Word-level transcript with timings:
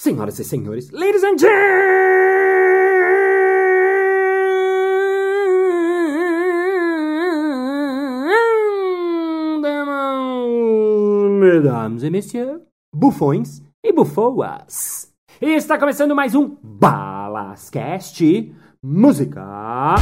Senhoras 0.00 0.38
e 0.38 0.44
senhores, 0.44 0.92
ladies 0.92 1.24
and 1.24 1.36
gentlemen, 1.36 1.50
mesdames 11.40 12.04
e 12.04 12.10
messieurs, 12.10 12.60
bufões 12.94 13.60
e 13.82 13.92
bufoas. 13.92 15.12
E 15.42 15.56
está 15.56 15.76
começando 15.76 16.14
mais 16.14 16.36
um 16.36 16.56
Balascast 16.62 18.54
Música. 18.80 19.96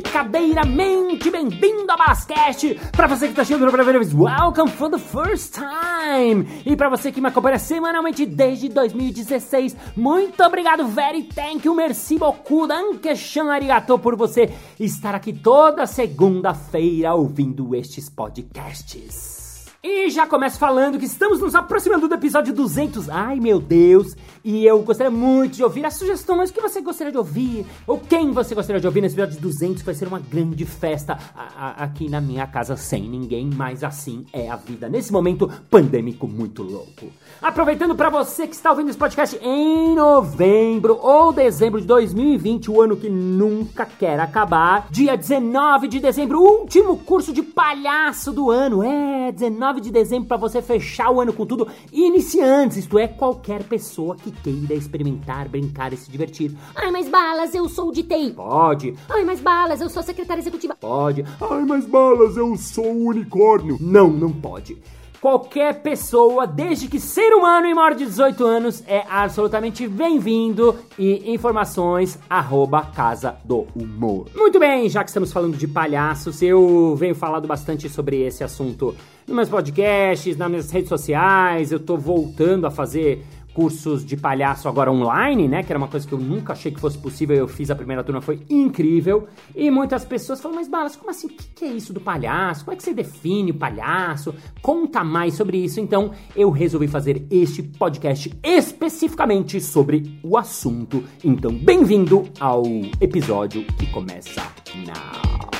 Picadeiramente 0.00 1.30
bem-vindo 1.30 1.90
ao 1.92 1.98
Balascast! 1.98 2.80
Pra 2.92 3.06
você 3.06 3.28
que 3.28 3.34
tá 3.34 3.44
chegando 3.44 3.70
pela 3.70 3.84
primeira 3.84 3.98
vez, 3.98 4.14
welcome 4.14 4.70
for 4.70 4.90
the 4.90 4.98
first 4.98 5.54
time! 5.54 6.46
E 6.64 6.74
pra 6.74 6.88
você 6.88 7.12
que 7.12 7.20
me 7.20 7.28
acompanha 7.28 7.58
semanalmente 7.58 8.24
desde 8.24 8.68
2016, 8.70 9.76
muito 9.96 10.42
obrigado, 10.42 10.86
very 10.86 11.24
thank 11.24 11.66
you, 11.66 11.74
merci 11.74 12.18
beaucoup, 12.18 12.66
dankeschön, 12.66 13.50
arigato 13.50 13.98
por 13.98 14.16
você 14.16 14.50
estar 14.78 15.14
aqui 15.14 15.32
toda 15.32 15.86
segunda-feira 15.86 17.14
ouvindo 17.14 17.74
estes 17.74 18.08
podcasts. 18.08 19.39
E 19.82 20.10
já 20.10 20.26
começo 20.26 20.58
falando 20.58 20.98
que 20.98 21.06
estamos 21.06 21.40
nos 21.40 21.54
aproximando 21.54 22.06
do 22.06 22.14
episódio 22.14 22.52
200. 22.52 23.08
Ai, 23.08 23.40
meu 23.40 23.58
Deus! 23.58 24.14
E 24.44 24.66
eu 24.66 24.78
gostaria 24.82 25.10
muito 25.10 25.56
de 25.56 25.64
ouvir 25.64 25.86
as 25.86 25.94
sugestões 25.94 26.50
que 26.50 26.60
você 26.60 26.82
gostaria 26.82 27.10
de 27.10 27.16
ouvir, 27.16 27.64
ou 27.86 27.98
quem 27.98 28.30
você 28.30 28.54
gostaria 28.54 28.78
de 28.78 28.86
ouvir 28.86 29.00
nesse 29.00 29.14
episódio 29.18 29.40
200, 29.40 29.80
que 29.80 29.86
vai 29.86 29.94
ser 29.94 30.06
uma 30.06 30.18
grande 30.18 30.66
festa 30.66 31.16
a- 31.34 31.66
a- 31.68 31.84
aqui 31.84 32.10
na 32.10 32.20
minha 32.20 32.46
casa 32.46 32.76
sem 32.76 33.08
ninguém, 33.08 33.48
mas 33.56 33.82
assim 33.82 34.26
é 34.34 34.50
a 34.50 34.56
vida 34.56 34.86
nesse 34.86 35.10
momento 35.10 35.50
pandêmico 35.70 36.28
muito 36.28 36.62
louco. 36.62 37.06
Aproveitando 37.40 37.94
para 37.94 38.10
você 38.10 38.46
que 38.46 38.54
está 38.54 38.70
ouvindo 38.70 38.90
esse 38.90 38.98
podcast 38.98 39.38
em 39.42 39.94
novembro 39.94 40.98
ou 41.00 41.32
dezembro 41.32 41.80
de 41.80 41.86
2020, 41.86 42.70
o 42.70 42.82
ano 42.82 42.98
que 42.98 43.08
nunca 43.08 43.86
quer 43.86 44.20
acabar, 44.20 44.88
dia 44.90 45.16
19 45.16 45.88
de 45.88 46.00
dezembro, 46.00 46.38
último 46.38 46.98
curso 46.98 47.32
de 47.32 47.42
palhaço 47.42 48.30
do 48.30 48.50
ano. 48.50 48.82
É, 48.82 49.32
19 49.32 49.69
de 49.78 49.90
dezembro 49.90 50.26
para 50.26 50.38
você 50.38 50.62
fechar 50.62 51.10
o 51.10 51.20
ano 51.20 51.34
com 51.34 51.44
tudo. 51.44 51.68
Iniciantes, 51.92 52.78
isto 52.78 52.98
é, 52.98 53.06
qualquer 53.06 53.62
pessoa 53.64 54.16
que 54.16 54.30
queira 54.30 54.72
experimentar, 54.72 55.46
brincar 55.50 55.92
e 55.92 55.96
se 55.98 56.10
divertir. 56.10 56.56
Ai, 56.74 56.90
mas 56.90 57.08
balas, 57.10 57.54
eu 57.54 57.68
sou 57.68 57.92
de 57.92 58.02
TI. 58.02 58.32
Pode, 58.32 58.94
Ai, 59.08 59.24
mas 59.24 59.38
balas, 59.40 59.80
eu 59.82 59.90
sou 59.90 60.02
secretária 60.02 60.40
executiva. 60.40 60.74
pode. 60.74 61.24
Ai, 61.40 61.64
mas 61.66 61.84
balas, 61.84 62.36
eu 62.38 62.56
sou 62.56 62.86
um 62.86 63.06
unicórnio. 63.08 63.76
Não, 63.80 64.08
não 64.10 64.32
pode. 64.32 64.78
Qualquer 65.20 65.82
pessoa, 65.82 66.46
desde 66.46 66.88
que 66.88 66.98
ser 66.98 67.34
humano 67.34 67.66
e 67.66 67.74
maior 67.74 67.94
de 67.94 68.06
18 68.06 68.42
anos, 68.42 68.82
é 68.86 69.04
absolutamente 69.06 69.86
bem-vindo. 69.86 70.74
E 70.98 71.30
informações, 71.30 72.18
arroba 72.28 72.86
Casa 72.86 73.36
do 73.44 73.66
Humor. 73.76 74.28
Muito 74.34 74.58
bem, 74.58 74.88
já 74.88 75.04
que 75.04 75.10
estamos 75.10 75.30
falando 75.30 75.58
de 75.58 75.68
palhaços, 75.68 76.40
eu 76.40 76.96
venho 76.96 77.14
falando 77.14 77.46
bastante 77.46 77.86
sobre 77.86 78.22
esse 78.22 78.42
assunto 78.42 78.96
nos 79.26 79.36
meus 79.36 79.48
podcasts, 79.50 80.38
nas 80.38 80.48
minhas 80.48 80.70
redes 80.70 80.88
sociais. 80.88 81.70
Eu 81.70 81.80
tô 81.80 81.98
voltando 81.98 82.66
a 82.66 82.70
fazer 82.70 83.22
cursos 83.54 84.04
de 84.04 84.16
palhaço 84.16 84.68
agora 84.68 84.90
online, 84.90 85.48
né? 85.48 85.62
Que 85.62 85.72
era 85.72 85.78
uma 85.78 85.88
coisa 85.88 86.06
que 86.06 86.12
eu 86.12 86.18
nunca 86.18 86.52
achei 86.52 86.72
que 86.72 86.80
fosse 86.80 86.98
possível. 86.98 87.36
Eu 87.36 87.48
fiz 87.48 87.70
a 87.70 87.74
primeira 87.74 88.02
turma, 88.02 88.20
foi 88.20 88.40
incrível. 88.48 89.28
E 89.54 89.70
muitas 89.70 90.04
pessoas 90.04 90.40
falam, 90.40 90.56
mas 90.56 90.68
Balas, 90.68 90.96
como 90.96 91.10
assim? 91.10 91.26
O 91.26 91.30
que, 91.30 91.48
que 91.48 91.64
é 91.64 91.68
isso 91.68 91.92
do 91.92 92.00
palhaço? 92.00 92.64
Como 92.64 92.74
é 92.74 92.76
que 92.76 92.82
você 92.82 92.94
define 92.94 93.50
o 93.50 93.54
palhaço? 93.54 94.34
Conta 94.62 95.02
mais 95.04 95.34
sobre 95.34 95.58
isso. 95.58 95.80
Então, 95.80 96.12
eu 96.34 96.50
resolvi 96.50 96.88
fazer 96.88 97.26
este 97.30 97.62
podcast 97.62 98.32
especificamente 98.42 99.60
sobre 99.60 100.18
o 100.22 100.36
assunto. 100.36 101.04
Então, 101.24 101.52
bem-vindo 101.52 102.28
ao 102.38 102.62
episódio 103.00 103.64
que 103.78 103.86
começa 103.90 104.42
now. 104.86 105.50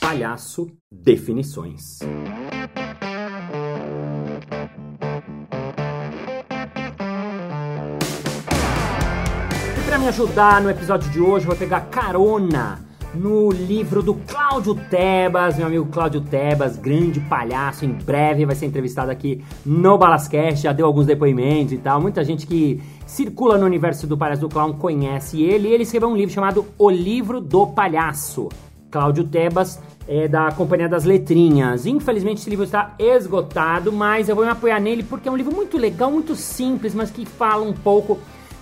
Palhaço 0.00 0.66
Definições. 0.90 1.98
Me 9.98 10.06
ajudar 10.06 10.60
no 10.60 10.70
episódio 10.70 11.10
de 11.10 11.20
hoje, 11.20 11.44
vou 11.44 11.56
pegar 11.56 11.80
carona 11.90 12.78
no 13.12 13.50
livro 13.50 14.00
do 14.00 14.14
Cláudio 14.14 14.76
Tebas, 14.76 15.56
meu 15.56 15.66
amigo 15.66 15.86
Cláudio 15.86 16.20
Tebas, 16.20 16.76
grande 16.76 17.18
palhaço, 17.18 17.84
em 17.84 17.92
breve 17.92 18.46
vai 18.46 18.54
ser 18.54 18.66
entrevistado 18.66 19.10
aqui 19.10 19.42
no 19.66 19.98
Balascast, 19.98 20.62
já 20.62 20.72
deu 20.72 20.86
alguns 20.86 21.06
depoimentos 21.06 21.72
e 21.72 21.78
tal. 21.78 22.00
Muita 22.00 22.22
gente 22.22 22.46
que 22.46 22.80
circula 23.06 23.58
no 23.58 23.66
universo 23.66 24.06
do 24.06 24.16
palhaço 24.16 24.42
do 24.42 24.48
clown 24.48 24.74
conhece 24.74 25.42
ele, 25.42 25.68
e 25.68 25.72
ele 25.72 25.82
escreveu 25.82 26.08
um 26.08 26.16
livro 26.16 26.32
chamado 26.32 26.66
O 26.78 26.88
Livro 26.88 27.40
do 27.40 27.66
Palhaço. 27.66 28.48
Cláudio 28.90 29.24
Tebas 29.24 29.80
é 30.06 30.28
da 30.28 30.52
Companhia 30.52 30.88
das 30.88 31.04
Letrinhas. 31.04 31.86
Infelizmente 31.86 32.40
esse 32.40 32.48
livro 32.48 32.64
está 32.64 32.94
esgotado, 33.00 33.92
mas 33.92 34.28
eu 34.28 34.36
vou 34.36 34.44
me 34.44 34.50
apoiar 34.50 34.78
nele 34.78 35.02
porque 35.02 35.28
é 35.28 35.32
um 35.32 35.36
livro 35.36 35.54
muito 35.54 35.76
legal, 35.76 36.10
muito 36.10 36.36
simples, 36.36 36.94
mas 36.94 37.10
que 37.10 37.26
fala 37.26 37.64
um 37.64 37.72
pouco 37.72 38.18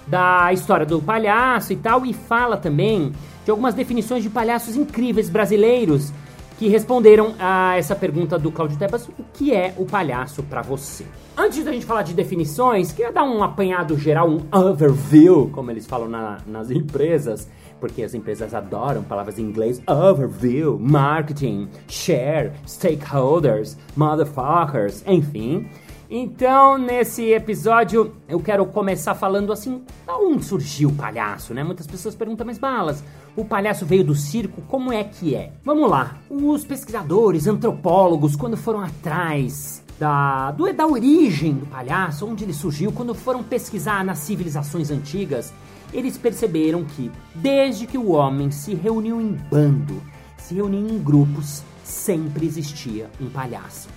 da 0.06 0.53
história 0.53 0.87
do 0.87 1.00
palhaço 1.00 1.72
e 1.72 1.77
tal, 1.77 2.05
e 2.06 2.12
fala 2.12 2.56
também 2.56 3.12
de 3.44 3.50
algumas 3.50 3.75
definições 3.75 4.22
de 4.22 4.31
palhaços 4.31 4.77
incríveis 4.77 5.28
brasileiros 5.28 6.12
que 6.59 6.69
responderam 6.69 7.34
a 7.39 7.77
essa 7.77 7.94
pergunta 7.94 8.39
do 8.39 8.50
Claudio 8.50 8.78
Tebas, 8.78 9.09
o 9.09 9.25
que 9.34 9.53
é 9.53 9.75
o 9.77 9.84
palhaço 9.84 10.43
pra 10.45 10.62
você? 10.62 11.05
Antes 11.37 11.62
da 11.62 11.71
gente 11.71 11.84
falar 11.84 12.03
de 12.03 12.15
definições, 12.15 12.93
queria 12.93 13.12
dar 13.12 13.25
um 13.25 13.43
apanhado 13.43 13.99
geral, 13.99 14.27
um 14.31 14.41
overview, 14.50 15.50
como 15.53 15.71
eles 15.71 15.84
falam 15.87 16.09
na- 16.09 16.39
nas 16.47 16.71
empresas, 16.71 17.47
porque 17.78 18.03
as 18.03 18.15
empresas 18.15 18.55
adoram 18.55 19.03
palavras 19.03 19.39
em 19.39 19.43
inglês, 19.43 19.83
overview, 19.87 20.78
marketing, 20.81 21.69
share, 21.89 22.53
stakeholders, 22.66 23.77
motherfuckers, 23.95 25.05
enfim. 25.06 25.69
Então, 26.09 26.78
nesse 26.78 27.31
episódio, 27.33 28.15
eu 28.28 28.39
quero 28.39 28.65
começar 28.67 29.15
falando 29.15 29.53
assim, 29.53 29.83
da 30.06 30.17
onde 30.17 30.44
surgiu 30.44 30.91
o 30.91 30.94
palhaço, 30.94 31.53
né? 31.53 31.65
Muitas 31.65 31.87
pessoas 31.87 32.15
perguntam, 32.15 32.47
mas 32.47 32.59
balas, 32.59 33.03
o 33.34 33.44
palhaço 33.44 33.84
veio 33.84 34.05
do 34.05 34.15
circo, 34.15 34.62
como 34.62 34.93
é 34.93 35.03
que 35.03 35.34
é? 35.34 35.53
Vamos 35.65 35.91
lá, 35.91 36.16
os 36.31 36.65
pesquisadores, 36.65 37.47
antropólogos, 37.49 38.37
quando 38.37 38.56
foram 38.56 38.81
atrás 38.83 39.83
da, 39.99 40.53
do- 40.53 40.72
da 40.72 40.87
origem 40.87 41.55
do 41.55 41.66
palhaço, 41.66 42.25
onde 42.27 42.45
ele 42.45 42.53
surgiu, 42.55 42.93
quando 42.93 43.12
foram 43.15 43.43
pesquisar 43.43 44.05
nas 44.05 44.19
civilizações 44.19 44.93
antigas, 44.93 45.53
eles 45.93 46.16
perceberam 46.16 46.84
que, 46.84 47.11
desde 47.34 47.84
que 47.87 47.99
o 47.99 48.11
homem 48.12 48.50
se 48.53 48.75
reuniu 48.75 49.21
em 49.21 49.33
bando, 49.50 50.00
se 50.39 50.55
reuniu 50.55 50.87
em 50.89 50.99
grupos, 50.99 51.62
sempre 51.83 52.47
existia 52.47 53.11
um 53.21 53.28
palhaço. 53.28 53.89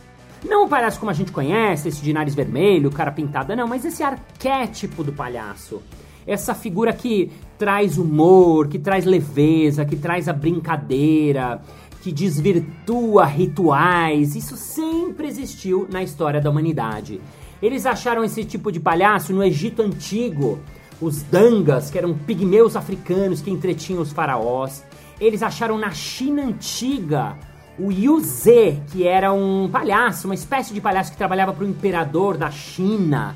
Não 0.44 0.66
o 0.66 0.70
palhaço 0.70 1.00
como 1.00 1.12
a 1.12 1.14
gente 1.14 1.32
conhece, 1.32 1.90
esse 1.90 2.02
de 2.02 2.14
nariz 2.14 2.34
vermelho, 2.34 2.90
cara 2.92 3.12
pintada, 3.12 3.56
não, 3.56 3.68
mas 3.68 3.84
esse 3.84 4.02
arquétipo 4.02 5.04
do 5.04 5.12
palhaço. 5.12 5.82
Essa 6.26 6.54
figura 6.54 6.94
que 6.94 7.32
traz 7.58 7.98
humor, 7.98 8.68
que 8.68 8.80
traz 8.80 9.04
leveza, 9.04 9.84
que 9.84 9.96
traz 9.96 10.30
a 10.30 10.34
brincadeira, 10.34 11.62
que 12.02 12.12
desvirtua 12.12 13.26
rituais. 13.26 14.36
Isso 14.36 14.56
sempre 14.56 15.28
existiu 15.28 15.88
na 15.92 16.04
história 16.04 16.40
da 16.40 16.50
humanidade. 16.50 17.20
Eles 17.62 17.86
acharam 17.86 18.24
esse 18.24 18.46
tipo 18.46 18.72
de 18.72 18.80
palhaço 18.80 19.34
no 19.34 19.44
Egito 19.44 19.82
Antigo, 19.82 20.60
os 21.02 21.22
dangas, 21.24 21.90
que 21.90 21.98
eram 21.98 22.14
pigmeus 22.14 22.76
africanos 22.76 23.42
que 23.42 23.52
entretinham 23.52 24.02
os 24.02 24.12
faraós. 24.12 24.84
Eles 25.20 25.44
acharam 25.44 25.78
na 25.78 25.92
China 25.92 26.44
Antiga 26.44 27.38
o 27.80 27.92
Yuze, 27.92 28.82
que 28.92 29.08
era 29.08 29.32
um 29.32 29.70
palhaço, 29.72 30.28
uma 30.28 30.36
espécie 30.36 30.74
de 30.74 30.82
palhaço 30.82 31.12
que 31.12 31.18
trabalhava 31.18 31.54
para 31.54 31.64
o 31.64 31.68
imperador 31.68 32.38
da 32.38 32.52
China, 32.52 33.36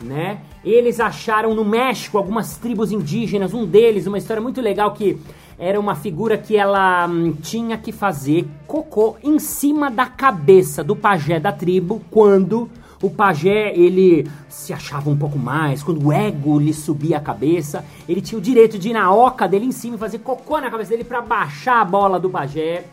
né? 0.00 0.40
Eles 0.64 1.00
acharam 1.00 1.54
no 1.54 1.64
México 1.64 2.18
algumas 2.18 2.56
tribos 2.58 2.92
indígenas, 2.92 3.54
um 3.54 3.64
deles, 3.64 4.06
uma 4.06 4.18
história 4.18 4.42
muito 4.42 4.60
legal 4.60 4.92
que 4.92 5.18
era 5.58 5.80
uma 5.80 5.94
figura 5.94 6.36
que 6.36 6.56
ela 6.56 7.06
hum, 7.08 7.32
tinha 7.42 7.76
que 7.78 7.90
fazer 7.90 8.46
cocô 8.66 9.16
em 9.24 9.38
cima 9.38 9.90
da 9.90 10.06
cabeça 10.06 10.84
do 10.84 10.94
pajé 10.94 11.40
da 11.40 11.50
tribo 11.50 12.00
quando 12.10 12.70
o 13.02 13.10
pajé 13.10 13.72
ele 13.74 14.28
se 14.48 14.72
achava 14.72 15.08
um 15.08 15.16
pouco 15.16 15.38
mais, 15.38 15.82
quando 15.82 16.04
o 16.04 16.12
ego 16.12 16.58
lhe 16.58 16.74
subia 16.74 17.16
a 17.16 17.20
cabeça, 17.20 17.84
ele 18.08 18.20
tinha 18.20 18.38
o 18.38 18.42
direito 18.42 18.78
de 18.78 18.90
ir 18.90 18.92
na 18.92 19.12
oca 19.12 19.48
dele 19.48 19.66
em 19.66 19.72
cima 19.72 19.96
e 19.96 19.98
fazer 19.98 20.18
cocô 20.18 20.60
na 20.60 20.70
cabeça 20.70 20.90
dele 20.90 21.04
para 21.04 21.20
baixar 21.20 21.80
a 21.80 21.84
bola 21.84 22.20
do 22.20 22.28
pajé. 22.28 22.84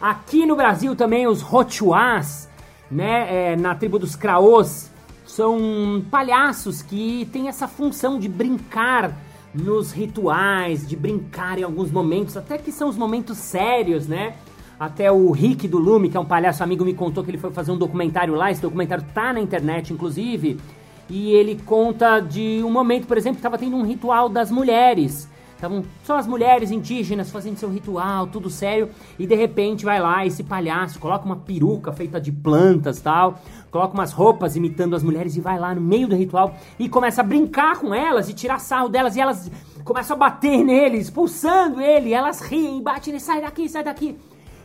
Aqui 0.00 0.44
no 0.44 0.56
Brasil 0.56 0.94
também 0.94 1.26
os 1.26 1.40
rotuás, 1.40 2.48
né? 2.90 3.52
É, 3.52 3.56
na 3.56 3.74
tribo 3.74 3.98
dos 3.98 4.14
Kraos, 4.14 4.90
são 5.24 6.04
palhaços 6.10 6.82
que 6.82 7.28
têm 7.32 7.48
essa 7.48 7.66
função 7.66 8.18
de 8.18 8.28
brincar 8.28 9.16
nos 9.54 9.92
rituais, 9.92 10.86
de 10.86 10.94
brincar 10.94 11.58
em 11.58 11.62
alguns 11.62 11.90
momentos, 11.90 12.36
até 12.36 12.58
que 12.58 12.70
são 12.70 12.88
os 12.88 12.96
momentos 12.96 13.38
sérios, 13.38 14.06
né? 14.06 14.34
Até 14.78 15.10
o 15.10 15.30
Rick 15.30 15.66
do 15.66 15.78
Lume, 15.78 16.10
que 16.10 16.16
é 16.16 16.20
um 16.20 16.26
palhaço 16.26 16.62
amigo, 16.62 16.84
me 16.84 16.92
contou 16.92 17.24
que 17.24 17.30
ele 17.30 17.38
foi 17.38 17.50
fazer 17.50 17.72
um 17.72 17.78
documentário 17.78 18.34
lá. 18.34 18.50
Esse 18.50 18.60
documentário 18.60 19.04
tá 19.14 19.32
na 19.32 19.40
internet, 19.40 19.92
inclusive. 19.92 20.60
E 21.08 21.32
ele 21.32 21.58
conta 21.64 22.20
de 22.20 22.60
um 22.62 22.70
momento, 22.70 23.06
por 23.06 23.16
exemplo, 23.16 23.36
que 23.36 23.40
estava 23.40 23.56
tendo 23.56 23.76
um 23.76 23.86
ritual 23.86 24.28
das 24.28 24.50
mulheres. 24.50 25.30
Estavam 25.56 25.82
só 26.04 26.18
as 26.18 26.26
mulheres 26.26 26.70
indígenas 26.70 27.30
fazendo 27.30 27.56
seu 27.56 27.70
ritual, 27.70 28.26
tudo 28.26 28.50
sério, 28.50 28.90
e 29.18 29.26
de 29.26 29.34
repente 29.34 29.86
vai 29.86 29.98
lá 29.98 30.24
esse 30.26 30.44
palhaço, 30.44 30.98
coloca 30.98 31.24
uma 31.24 31.36
peruca 31.36 31.94
feita 31.94 32.20
de 32.20 32.30
plantas 32.30 33.00
tal, 33.00 33.40
coloca 33.70 33.94
umas 33.94 34.12
roupas 34.12 34.54
imitando 34.54 34.94
as 34.94 35.02
mulheres 35.02 35.34
e 35.34 35.40
vai 35.40 35.58
lá 35.58 35.74
no 35.74 35.80
meio 35.80 36.06
do 36.06 36.14
ritual 36.14 36.54
e 36.78 36.90
começa 36.90 37.22
a 37.22 37.24
brincar 37.24 37.78
com 37.78 37.94
elas 37.94 38.28
e 38.28 38.34
tirar 38.34 38.58
sarro 38.58 38.90
delas 38.90 39.16
e 39.16 39.20
elas 39.20 39.50
começam 39.82 40.14
a 40.16 40.18
bater 40.18 40.62
nele, 40.62 40.98
expulsando 40.98 41.80
ele, 41.80 42.12
elas 42.12 42.42
riem, 42.42 42.82
batem 42.82 43.14
nele, 43.14 43.24
sai 43.24 43.40
daqui, 43.40 43.66
sai 43.66 43.82
daqui. 43.82 44.18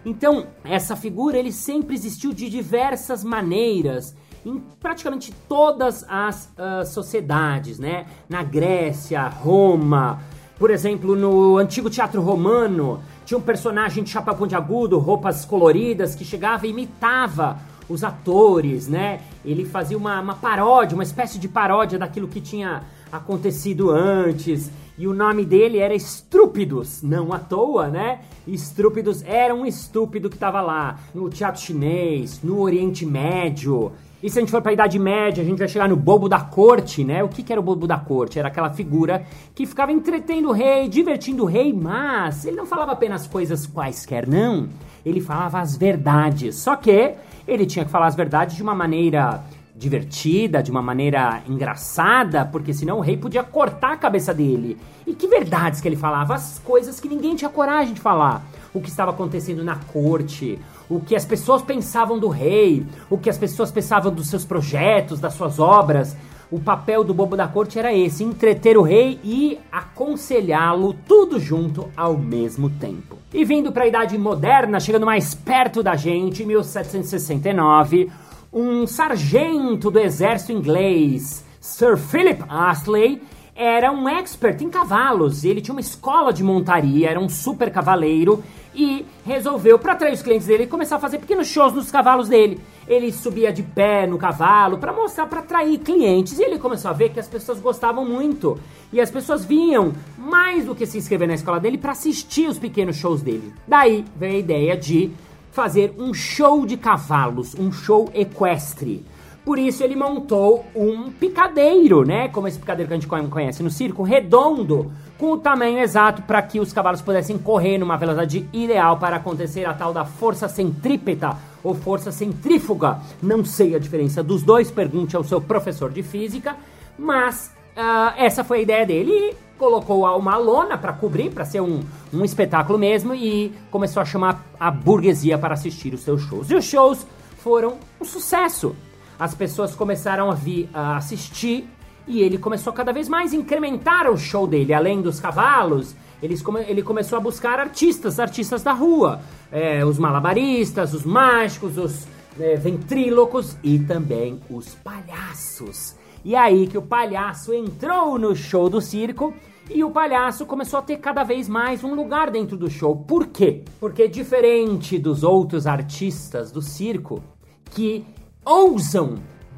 Então, 0.05 0.47
essa 0.61 0.97
figura 0.97 1.37
ele 1.37 1.53
sempre 1.53 1.95
existiu 1.95 2.33
de 2.33 2.49
diversas 2.49 3.23
maneiras 3.23 4.13
em 4.45 4.59
praticamente 4.79 5.31
todas 5.47 6.03
as 6.09 6.51
uh, 6.57 6.85
sociedades, 6.85 7.79
né? 7.79 8.07
Na 8.27 8.43
Grécia, 8.43 9.27
Roma, 9.27 10.19
por 10.61 10.69
exemplo, 10.69 11.15
no 11.15 11.57
antigo 11.57 11.89
teatro 11.89 12.21
romano, 12.21 13.01
tinha 13.25 13.35
um 13.35 13.41
personagem 13.41 14.03
de 14.03 14.11
chapéu 14.11 14.35
pontiagudo, 14.35 14.99
roupas 14.99 15.43
coloridas, 15.43 16.13
que 16.13 16.23
chegava 16.23 16.67
e 16.67 16.69
imitava 16.69 17.57
os 17.89 18.03
atores, 18.03 18.87
né? 18.87 19.21
Ele 19.43 19.65
fazia 19.65 19.97
uma, 19.97 20.21
uma 20.21 20.35
paródia, 20.35 20.93
uma 20.93 21.01
espécie 21.01 21.39
de 21.39 21.47
paródia 21.47 21.97
daquilo 21.97 22.27
que 22.27 22.39
tinha 22.39 22.83
acontecido 23.11 23.89
antes. 23.89 24.69
E 24.99 25.07
o 25.07 25.15
nome 25.15 25.45
dele 25.45 25.79
era 25.79 25.95
Estrúpidos, 25.95 27.01
não 27.01 27.33
à 27.33 27.39
toa, 27.39 27.87
né? 27.87 28.19
Estrúpidos 28.47 29.23
era 29.25 29.55
um 29.55 29.65
estúpido 29.65 30.29
que 30.29 30.35
estava 30.35 30.61
lá 30.61 30.99
no 31.11 31.27
teatro 31.27 31.59
chinês, 31.59 32.39
no 32.43 32.61
Oriente 32.61 33.03
Médio. 33.03 33.93
E 34.23 34.29
se 34.29 34.37
a 34.37 34.41
gente 34.41 34.51
for 34.51 34.61
para 34.61 34.71
a 34.71 34.73
Idade 34.73 34.99
Média, 34.99 35.41
a 35.41 35.45
gente 35.45 35.57
vai 35.57 35.67
chegar 35.67 35.89
no 35.89 35.95
bobo 35.95 36.29
da 36.29 36.39
corte, 36.39 37.03
né? 37.03 37.23
O 37.23 37.27
que, 37.27 37.41
que 37.41 37.51
era 37.51 37.59
o 37.59 37.63
bobo 37.63 37.87
da 37.87 37.97
corte? 37.97 38.37
Era 38.37 38.49
aquela 38.49 38.69
figura 38.69 39.25
que 39.55 39.65
ficava 39.65 39.91
entretendo 39.91 40.49
o 40.49 40.51
rei, 40.51 40.87
divertindo 40.87 41.43
o 41.43 41.47
rei, 41.47 41.73
mas 41.73 42.45
ele 42.45 42.55
não 42.55 42.67
falava 42.67 42.91
apenas 42.91 43.25
coisas 43.25 43.65
quaisquer, 43.65 44.27
não. 44.27 44.69
Ele 45.03 45.19
falava 45.19 45.59
as 45.59 45.75
verdades. 45.75 46.55
Só 46.57 46.75
que 46.75 47.15
ele 47.47 47.65
tinha 47.65 47.83
que 47.83 47.89
falar 47.89 48.07
as 48.07 48.15
verdades 48.15 48.55
de 48.55 48.61
uma 48.61 48.75
maneira 48.75 49.43
divertida, 49.75 50.61
de 50.61 50.69
uma 50.69 50.83
maneira 50.83 51.41
engraçada, 51.47 52.45
porque 52.45 52.71
senão 52.71 52.99
o 52.99 53.01
rei 53.01 53.17
podia 53.17 53.41
cortar 53.41 53.93
a 53.93 53.97
cabeça 53.97 54.31
dele. 54.31 54.77
E 55.07 55.15
que 55.15 55.27
verdades 55.27 55.81
que 55.81 55.87
ele 55.87 55.95
falava? 55.95 56.35
As 56.35 56.59
coisas 56.59 56.99
que 56.99 57.09
ninguém 57.09 57.35
tinha 57.35 57.49
coragem 57.49 57.95
de 57.95 57.99
falar. 57.99 58.43
O 58.73 58.81
que 58.81 58.89
estava 58.89 59.11
acontecendo 59.11 59.63
na 59.63 59.75
corte, 59.75 60.59
o 60.89 60.99
que 60.99 61.15
as 61.15 61.25
pessoas 61.25 61.61
pensavam 61.61 62.17
do 62.17 62.29
rei, 62.29 62.85
o 63.09 63.17
que 63.17 63.29
as 63.29 63.37
pessoas 63.37 63.71
pensavam 63.71 64.13
dos 64.13 64.29
seus 64.29 64.45
projetos, 64.45 65.19
das 65.19 65.33
suas 65.33 65.59
obras. 65.59 66.15
O 66.51 66.59
papel 66.59 67.03
do 67.03 67.13
bobo 67.13 67.37
da 67.37 67.47
corte 67.47 67.79
era 67.79 67.93
esse: 67.93 68.23
entreter 68.23 68.77
o 68.77 68.81
rei 68.81 69.19
e 69.23 69.57
aconselhá-lo 69.71 70.93
tudo 71.07 71.39
junto 71.39 71.89
ao 71.95 72.17
mesmo 72.17 72.69
tempo. 72.69 73.17
E 73.33 73.45
vindo 73.45 73.71
para 73.71 73.85
a 73.85 73.87
idade 73.87 74.17
moderna, 74.17 74.79
chegando 74.79 75.05
mais 75.05 75.33
perto 75.33 75.81
da 75.81 75.95
gente, 75.95 76.43
em 76.43 76.45
1769, 76.45 78.11
um 78.51 78.85
sargento 78.85 79.89
do 79.89 79.97
exército 79.97 80.51
inglês, 80.51 81.45
Sir 81.61 81.95
Philip 81.95 82.43
Astley, 82.49 83.21
era 83.55 83.89
um 83.91 84.09
expert 84.09 84.61
em 84.61 84.69
cavalos. 84.69 85.45
Ele 85.45 85.61
tinha 85.61 85.73
uma 85.73 85.79
escola 85.79 86.33
de 86.33 86.43
montaria, 86.43 87.09
era 87.09 87.19
um 87.19 87.29
super 87.29 87.71
cavaleiro 87.71 88.43
e 88.73 89.05
resolveu, 89.25 89.77
para 89.77 89.93
atrair 89.93 90.13
os 90.13 90.21
clientes 90.21 90.47
dele, 90.47 90.67
começar 90.67 90.95
a 90.95 90.99
fazer 90.99 91.17
pequenos 91.17 91.47
shows 91.47 91.73
nos 91.73 91.91
cavalos 91.91 92.29
dele. 92.29 92.59
Ele 92.87 93.11
subia 93.11 93.51
de 93.51 93.63
pé 93.63 94.07
no 94.07 94.17
cavalo 94.17 94.77
para 94.77 94.93
mostrar, 94.93 95.27
para 95.27 95.39
atrair 95.39 95.77
clientes. 95.79 96.39
E 96.39 96.43
ele 96.43 96.57
começou 96.57 96.89
a 96.89 96.93
ver 96.93 97.09
que 97.09 97.19
as 97.19 97.27
pessoas 97.27 97.59
gostavam 97.59 98.05
muito. 98.05 98.57
E 98.91 98.99
as 98.99 99.11
pessoas 99.11 99.45
vinham 99.45 99.93
mais 100.17 100.65
do 100.65 100.75
que 100.75 100.85
se 100.85 100.97
inscrever 100.97 101.27
na 101.27 101.33
escola 101.33 101.59
dele 101.59 101.77
para 101.77 101.91
assistir 101.91 102.47
os 102.47 102.57
pequenos 102.57 102.95
shows 102.95 103.21
dele. 103.21 103.53
Daí 103.67 104.05
veio 104.15 104.35
a 104.35 104.39
ideia 104.39 104.77
de 104.77 105.11
fazer 105.51 105.93
um 105.97 106.13
show 106.13 106.65
de 106.65 106.77
cavalos, 106.77 107.55
um 107.55 107.71
show 107.71 108.09
equestre. 108.13 109.05
Por 109.43 109.57
isso 109.57 109.83
ele 109.83 109.95
montou 109.95 110.65
um 110.75 111.11
picadeiro, 111.11 112.05
né? 112.05 112.27
Como 112.29 112.47
esse 112.47 112.59
picadeiro 112.59 112.87
que 112.87 112.93
a 112.93 112.97
gente 112.99 113.29
conhece 113.29 113.63
no 113.63 113.71
circo, 113.71 114.03
redondo, 114.03 114.91
com 115.21 115.33
o 115.33 115.37
tamanho 115.37 115.77
exato 115.77 116.23
para 116.23 116.41
que 116.41 116.59
os 116.59 116.73
cavalos 116.73 116.99
pudessem 116.99 117.37
correr 117.37 117.77
numa 117.77 117.95
velocidade 117.95 118.49
ideal 118.51 118.97
para 118.97 119.17
acontecer 119.17 119.65
a 119.65 119.73
tal 119.73 119.93
da 119.93 120.03
força 120.03 120.49
centrípeta 120.49 121.37
ou 121.63 121.75
força 121.75 122.11
centrífuga. 122.11 122.99
Não 123.21 123.45
sei 123.45 123.75
a 123.75 123.79
diferença 123.79 124.23
dos 124.23 124.41
dois, 124.41 124.71
pergunte 124.71 125.15
ao 125.15 125.23
seu 125.23 125.39
professor 125.39 125.91
de 125.91 126.01
física, 126.01 126.55
mas 126.97 127.53
uh, 127.77 128.17
essa 128.17 128.43
foi 128.43 128.57
a 128.57 128.61
ideia 128.63 128.83
dele 128.83 129.11
e 129.11 129.35
colocou 129.59 130.05
uma 130.17 130.37
lona 130.37 130.75
para 130.75 130.91
cobrir, 130.91 131.29
para 131.29 131.45
ser 131.45 131.61
um, 131.61 131.81
um 132.11 132.25
espetáculo 132.25 132.79
mesmo 132.79 133.13
e 133.13 133.53
começou 133.69 134.01
a 134.01 134.05
chamar 134.05 134.43
a 134.59 134.71
burguesia 134.71 135.37
para 135.37 135.53
assistir 135.53 135.93
os 135.93 136.01
seus 136.01 136.23
shows. 136.23 136.49
E 136.49 136.55
os 136.55 136.65
shows 136.65 137.05
foram 137.37 137.77
um 138.01 138.05
sucesso 138.05 138.75
as 139.21 139.35
pessoas 139.35 139.75
começaram 139.75 140.31
a 140.31 140.33
vir 140.33 140.67
a 140.73 140.97
assistir 140.97 141.69
e 142.07 142.21
ele 142.21 142.37
começou 142.37 142.73
cada 142.73 142.91
vez 142.91 143.07
mais 143.07 143.33
a 143.33 143.35
incrementar 143.35 144.09
o 144.09 144.17
show 144.17 144.47
dele, 144.47 144.73
além 144.73 145.01
dos 145.01 145.19
cavalos. 145.19 145.95
Ele, 146.21 146.39
come, 146.39 146.61
ele 146.67 146.83
começou 146.83 147.17
a 147.17 147.21
buscar 147.21 147.59
artistas, 147.59 148.19
artistas 148.19 148.63
da 148.63 148.73
rua, 148.73 149.21
é, 149.51 149.83
os 149.83 149.97
malabaristas, 149.97 150.93
os 150.93 151.03
mágicos, 151.03 151.77
os 151.77 152.07
é, 152.39 152.55
ventrílocos 152.55 153.57
e 153.63 153.79
também 153.79 154.39
os 154.49 154.75
palhaços. 154.75 155.95
E 156.23 156.35
aí 156.35 156.67
que 156.67 156.77
o 156.77 156.81
palhaço 156.81 157.53
entrou 157.53 158.19
no 158.19 158.35
show 158.35 158.69
do 158.69 158.79
circo 158.79 159.33
e 159.69 159.83
o 159.83 159.89
palhaço 159.89 160.45
começou 160.45 160.79
a 160.79 160.81
ter 160.81 160.97
cada 160.97 161.23
vez 161.23 161.47
mais 161.47 161.83
um 161.83 161.95
lugar 161.95 162.29
dentro 162.29 162.57
do 162.57 162.69
show. 162.69 162.95
Por 162.95 163.27
quê? 163.27 163.63
Porque 163.79 164.07
diferente 164.07 164.99
dos 164.99 165.23
outros 165.23 165.65
artistas 165.65 166.51
do 166.51 166.61
circo, 166.61 167.23
que 167.71 168.05
ousam 168.45 169.15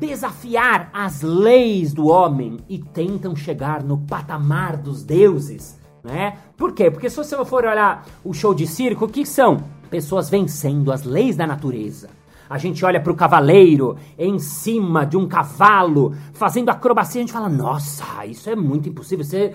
desafiar 0.08 0.90
as 0.94 1.22
leis 1.22 1.94
do 1.94 2.08
homem 2.08 2.58
e 2.68 2.78
tentam 2.78 3.34
chegar 3.36 3.82
no 3.82 4.00
patamar 4.00 4.76
dos 4.76 5.02
deuses, 5.02 5.80
né? 6.04 6.38
Por 6.58 6.74
quê? 6.74 6.92
Porque 6.92 7.10
se 7.10 7.16
você 7.16 7.46
for 7.46 7.64
olhar 7.64 8.06
o 8.24 8.34
show 8.34 8.54
de 8.54 8.68
circo, 8.68 9.06
o 9.06 9.08
que 9.08 9.26
são? 9.26 9.64
Pessoas 9.90 10.30
vencendo 10.30 10.92
as 10.92 11.04
leis 11.04 11.38
da 11.38 11.48
natureza. 11.48 12.10
A 12.50 12.58
gente 12.58 12.84
olha 12.86 13.00
para 13.00 13.12
o 13.12 13.16
cavaleiro 13.16 13.98
em 14.18 14.38
cima 14.40 15.06
de 15.06 15.18
um 15.18 15.28
cavalo 15.28 16.16
fazendo 16.34 16.70
acrobacia, 16.70 17.20
a 17.20 17.24
gente 17.24 17.34
fala: 17.34 17.50
"Nossa, 17.50 18.26
isso 18.26 18.50
é 18.50 18.56
muito 18.56 18.90
impossível". 18.90 19.24
Você 19.24 19.54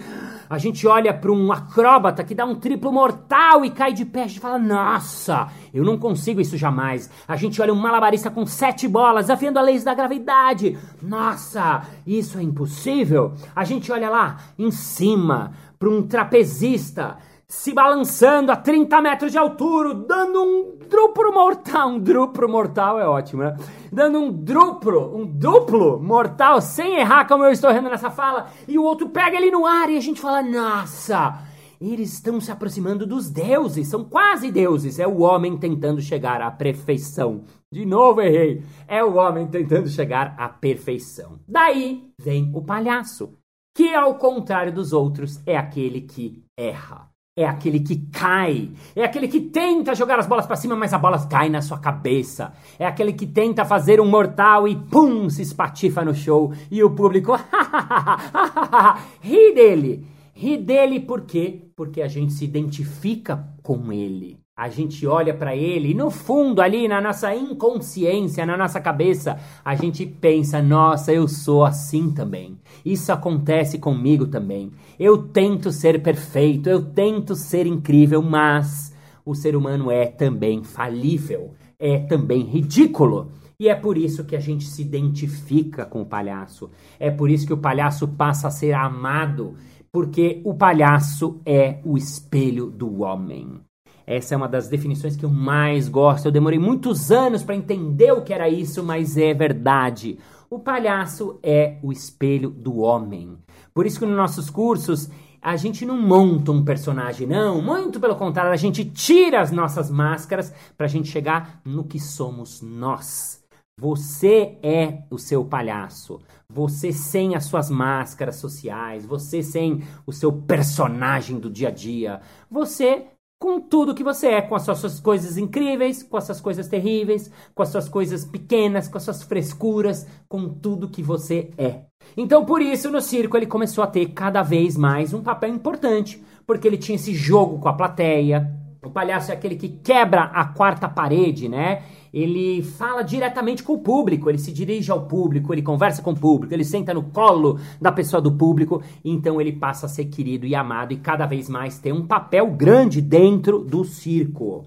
a 0.50 0.56
gente 0.56 0.86
olha 0.86 1.12
para 1.12 1.30
um 1.30 1.52
acróbata 1.52 2.24
que 2.24 2.34
dá 2.34 2.44
um 2.46 2.54
triplo 2.54 2.90
mortal 2.90 3.64
e 3.64 3.70
cai 3.70 3.92
de 3.92 4.04
pé, 4.04 4.24
a 4.24 4.26
gente 4.26 4.40
fala: 4.40 4.58
"Nossa, 4.58 5.48
eu 5.72 5.84
não 5.84 5.98
consigo 5.98 6.40
isso 6.40 6.56
jamais". 6.56 7.10
A 7.26 7.36
gente 7.36 7.60
olha 7.60 7.72
um 7.72 7.76
malabarista 7.76 8.30
com 8.30 8.46
sete 8.46 8.88
bolas 8.88 9.26
desafiando 9.26 9.58
a 9.58 9.62
leis 9.62 9.84
da 9.84 9.94
gravidade. 9.94 10.78
Nossa, 11.02 11.82
isso 12.06 12.38
é 12.38 12.42
impossível. 12.42 13.32
A 13.54 13.64
gente 13.64 13.92
olha 13.92 14.08
lá 14.08 14.38
em 14.58 14.70
cima 14.70 15.52
para 15.78 15.88
um 15.88 16.02
trapezista 16.02 17.16
se 17.50 17.72
balançando 17.72 18.52
a 18.52 18.56
30 18.56 19.00
metros 19.00 19.32
de 19.32 19.38
altura, 19.38 19.94
dando 19.94 20.42
um 20.42 20.78
duplo 20.88 21.32
mortal. 21.32 21.88
Um 21.88 21.98
duplo 21.98 22.48
mortal 22.48 23.00
é 23.00 23.06
ótimo, 23.06 23.42
né? 23.42 23.56
Dando 23.90 24.18
um 24.18 24.30
duplo, 24.30 25.16
um 25.16 25.24
duplo 25.24 25.98
mortal, 25.98 26.60
sem 26.60 26.96
errar, 26.96 27.26
como 27.26 27.44
eu 27.44 27.50
estou 27.50 27.72
rindo 27.72 27.88
nessa 27.88 28.10
fala, 28.10 28.50
e 28.66 28.78
o 28.78 28.82
outro 28.82 29.08
pega 29.08 29.36
ele 29.36 29.50
no 29.50 29.64
ar 29.64 29.88
e 29.88 29.96
a 29.96 30.00
gente 30.00 30.20
fala: 30.20 30.42
nossa, 30.42 31.42
eles 31.80 32.12
estão 32.12 32.40
se 32.40 32.50
aproximando 32.50 33.06
dos 33.06 33.30
deuses, 33.30 33.88
são 33.88 34.04
quase 34.04 34.50
deuses. 34.50 34.98
É 34.98 35.06
o 35.06 35.20
homem 35.20 35.56
tentando 35.56 36.00
chegar 36.00 36.42
à 36.42 36.50
perfeição. 36.50 37.44
De 37.72 37.86
novo 37.86 38.20
errei. 38.20 38.62
É 38.86 39.02
o 39.02 39.14
homem 39.14 39.46
tentando 39.46 39.88
chegar 39.88 40.34
à 40.38 40.48
perfeição. 40.48 41.38
Daí 41.48 42.10
vem 42.20 42.50
o 42.54 42.62
palhaço, 42.62 43.32
que 43.74 43.94
ao 43.94 44.16
contrário 44.16 44.72
dos 44.72 44.92
outros 44.92 45.40
é 45.46 45.56
aquele 45.56 46.02
que 46.02 46.44
erra 46.58 47.07
é 47.38 47.46
aquele 47.46 47.78
que 47.78 47.94
cai, 48.10 48.68
é 48.96 49.04
aquele 49.04 49.28
que 49.28 49.40
tenta 49.40 49.94
jogar 49.94 50.18
as 50.18 50.26
bolas 50.26 50.44
para 50.44 50.56
cima, 50.56 50.74
mas 50.74 50.92
a 50.92 50.98
bola 50.98 51.24
cai 51.28 51.48
na 51.48 51.62
sua 51.62 51.78
cabeça, 51.78 52.52
é 52.80 52.84
aquele 52.84 53.12
que 53.12 53.28
tenta 53.28 53.64
fazer 53.64 54.00
um 54.00 54.06
mortal 54.06 54.66
e 54.66 54.74
pum, 54.74 55.30
se 55.30 55.42
espatifa 55.42 56.04
no 56.04 56.12
show 56.12 56.52
e 56.68 56.82
o 56.82 56.90
público 56.90 57.38
ri 59.22 59.54
dele. 59.54 60.04
Ri 60.34 60.56
dele 60.56 60.98
por 60.98 61.20
quê? 61.22 61.70
Porque 61.76 62.02
a 62.02 62.08
gente 62.08 62.32
se 62.32 62.44
identifica 62.44 63.48
com 63.62 63.92
ele. 63.92 64.40
A 64.58 64.68
gente 64.68 65.06
olha 65.06 65.32
para 65.32 65.54
ele 65.54 65.92
e 65.92 65.94
no 65.94 66.10
fundo 66.10 66.60
ali 66.60 66.88
na 66.88 67.00
nossa 67.00 67.32
inconsciência, 67.32 68.44
na 68.44 68.56
nossa 68.56 68.80
cabeça, 68.80 69.38
a 69.64 69.76
gente 69.76 70.04
pensa: 70.04 70.60
"Nossa, 70.60 71.12
eu 71.12 71.28
sou 71.28 71.64
assim 71.64 72.10
também. 72.10 72.58
Isso 72.84 73.12
acontece 73.12 73.78
comigo 73.78 74.26
também. 74.26 74.72
Eu 74.98 75.28
tento 75.28 75.70
ser 75.70 76.02
perfeito, 76.02 76.68
eu 76.68 76.82
tento 76.82 77.36
ser 77.36 77.68
incrível, 77.68 78.20
mas 78.20 78.92
o 79.24 79.32
ser 79.32 79.54
humano 79.54 79.92
é 79.92 80.06
também 80.06 80.64
falível, 80.64 81.54
é 81.78 82.00
também 82.00 82.42
ridículo. 82.42 83.30
E 83.60 83.68
é 83.68 83.76
por 83.76 83.96
isso 83.96 84.24
que 84.24 84.34
a 84.34 84.40
gente 84.40 84.64
se 84.64 84.82
identifica 84.82 85.86
com 85.86 86.02
o 86.02 86.06
palhaço. 86.06 86.68
É 86.98 87.12
por 87.12 87.30
isso 87.30 87.46
que 87.46 87.52
o 87.52 87.58
palhaço 87.58 88.08
passa 88.08 88.48
a 88.48 88.50
ser 88.50 88.72
amado, 88.72 89.54
porque 89.92 90.40
o 90.44 90.54
palhaço 90.54 91.40
é 91.46 91.80
o 91.84 91.96
espelho 91.96 92.68
do 92.68 93.02
homem. 93.02 93.67
Essa 94.08 94.32
é 94.32 94.36
uma 94.38 94.48
das 94.48 94.68
definições 94.68 95.16
que 95.16 95.24
eu 95.24 95.28
mais 95.28 95.86
gosto. 95.86 96.24
Eu 96.24 96.32
demorei 96.32 96.58
muitos 96.58 97.12
anos 97.12 97.42
para 97.42 97.54
entender 97.54 98.10
o 98.10 98.22
que 98.22 98.32
era 98.32 98.48
isso, 98.48 98.82
mas 98.82 99.18
é 99.18 99.34
verdade. 99.34 100.18
O 100.48 100.58
palhaço 100.58 101.38
é 101.42 101.76
o 101.82 101.92
espelho 101.92 102.48
do 102.48 102.78
homem. 102.78 103.36
Por 103.74 103.84
isso 103.84 103.98
que 103.98 104.06
nos 104.06 104.16
nossos 104.16 104.48
cursos 104.48 105.10
a 105.42 105.56
gente 105.56 105.84
não 105.84 106.00
monta 106.00 106.50
um 106.50 106.64
personagem, 106.64 107.26
não. 107.26 107.60
Muito 107.60 108.00
pelo 108.00 108.16
contrário, 108.16 108.50
a 108.50 108.56
gente 108.56 108.82
tira 108.82 109.42
as 109.42 109.52
nossas 109.52 109.90
máscaras 109.90 110.54
para 110.74 110.86
a 110.86 110.88
gente 110.88 111.10
chegar 111.10 111.60
no 111.62 111.84
que 111.84 112.00
somos 112.00 112.62
nós. 112.62 113.44
Você 113.78 114.56
é 114.62 115.02
o 115.10 115.18
seu 115.18 115.44
palhaço. 115.44 116.18
Você 116.50 116.94
sem 116.94 117.36
as 117.36 117.44
suas 117.44 117.68
máscaras 117.68 118.36
sociais, 118.36 119.04
você 119.04 119.42
sem 119.42 119.82
o 120.06 120.14
seu 120.14 120.32
personagem 120.32 121.38
do 121.38 121.50
dia 121.50 121.68
a 121.68 121.70
dia. 121.70 122.22
Você 122.50 123.04
com 123.38 123.60
tudo 123.60 123.94
que 123.94 124.02
você 124.02 124.28
é, 124.28 124.42
com 124.42 124.54
as 124.56 124.62
suas 124.62 124.98
coisas 125.00 125.38
incríveis, 125.38 126.02
com 126.02 126.16
as 126.16 126.24
suas 126.24 126.40
coisas 126.40 126.66
terríveis, 126.66 127.30
com 127.54 127.62
as 127.62 127.68
suas 127.68 127.88
coisas 127.88 128.24
pequenas, 128.24 128.88
com 128.88 128.98
as 128.98 129.04
suas 129.04 129.22
frescuras, 129.22 130.06
com 130.28 130.48
tudo 130.48 130.88
que 130.88 131.02
você 131.02 131.50
é. 131.56 131.82
Então, 132.16 132.44
por 132.44 132.60
isso, 132.60 132.90
no 132.90 133.00
circo 133.00 133.36
ele 133.36 133.46
começou 133.46 133.84
a 133.84 133.86
ter 133.86 134.06
cada 134.06 134.42
vez 134.42 134.76
mais 134.76 135.14
um 135.14 135.22
papel 135.22 135.50
importante, 135.50 136.22
porque 136.46 136.66
ele 136.66 136.78
tinha 136.78 136.96
esse 136.96 137.14
jogo 137.14 137.58
com 137.58 137.68
a 137.68 137.72
plateia. 137.72 138.52
O 138.84 138.90
palhaço 138.90 139.30
é 139.30 139.34
aquele 139.34 139.56
que 139.56 139.68
quebra 139.68 140.22
a 140.22 140.44
quarta 140.44 140.88
parede, 140.88 141.48
né? 141.48 141.82
ele 142.12 142.62
fala 142.62 143.02
diretamente 143.02 143.62
com 143.62 143.74
o 143.74 143.78
público, 143.78 144.28
ele 144.28 144.38
se 144.38 144.52
dirige 144.52 144.90
ao 144.90 145.02
público, 145.02 145.52
ele 145.52 145.62
conversa 145.62 146.02
com 146.02 146.12
o 146.12 146.18
público, 146.18 146.54
ele 146.54 146.64
senta 146.64 146.94
no 146.94 147.02
colo 147.02 147.58
da 147.80 147.92
pessoa 147.92 148.20
do 148.20 148.32
público, 148.32 148.82
então 149.04 149.40
ele 149.40 149.52
passa 149.52 149.86
a 149.86 149.88
ser 149.88 150.06
querido 150.06 150.46
e 150.46 150.54
amado 150.54 150.92
e 150.92 150.96
cada 150.96 151.26
vez 151.26 151.48
mais 151.48 151.78
tem 151.78 151.92
um 151.92 152.06
papel 152.06 152.46
grande 152.48 153.00
dentro 153.00 153.60
do 153.60 153.84
circo. 153.84 154.64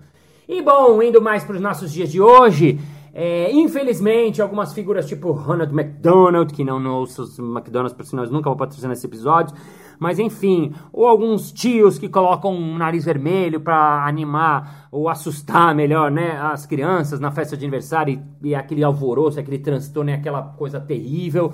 E 0.48 0.62
bom, 0.62 1.02
indo 1.02 1.22
mais 1.22 1.44
para 1.44 1.56
os 1.56 1.62
nossos 1.62 1.92
dias 1.92 2.12
de 2.12 2.22
hoje, 2.22 2.80
é, 3.14 3.52
infelizmente, 3.52 4.42
algumas 4.42 4.74
figuras 4.74 5.06
tipo 5.06 5.32
Ronald 5.32 5.74
McDonald, 5.74 6.54
que 6.54 6.64
não 6.64 6.80
nos 6.80 7.18
McDonald's, 7.40 7.94
por 7.94 8.06
sinal, 8.06 8.26
nunca 8.28 8.50
vou 8.50 8.58
patrocinar 8.58 8.94
esse 8.94 9.06
episódio, 9.06 9.56
mas 10.00 10.18
enfim, 10.18 10.74
ou 10.94 11.06
alguns 11.06 11.52
tios 11.52 12.00
que 12.00 12.08
colocam 12.08 12.54
um 12.54 12.78
nariz 12.78 13.06
vermelho 13.06 13.60
para 13.60 14.06
animar 14.06 14.88
ou 14.92 15.10
assustar 15.10 15.76
melhor, 15.76 16.10
né, 16.10 16.40
as 16.42 16.66
crianças 16.66 17.20
na 17.20 17.32
festa 17.32 17.56
de 17.58 17.66
aniversário 17.66 18.22
e, 18.42 18.50
e 18.50 18.56
aquele 18.56 18.84
alvoroço, 18.84 19.40
aquele 19.40 19.60
transtorno, 19.60 20.12
aquela 20.14 20.42
coisa 20.42 20.80
terrível. 20.80 21.52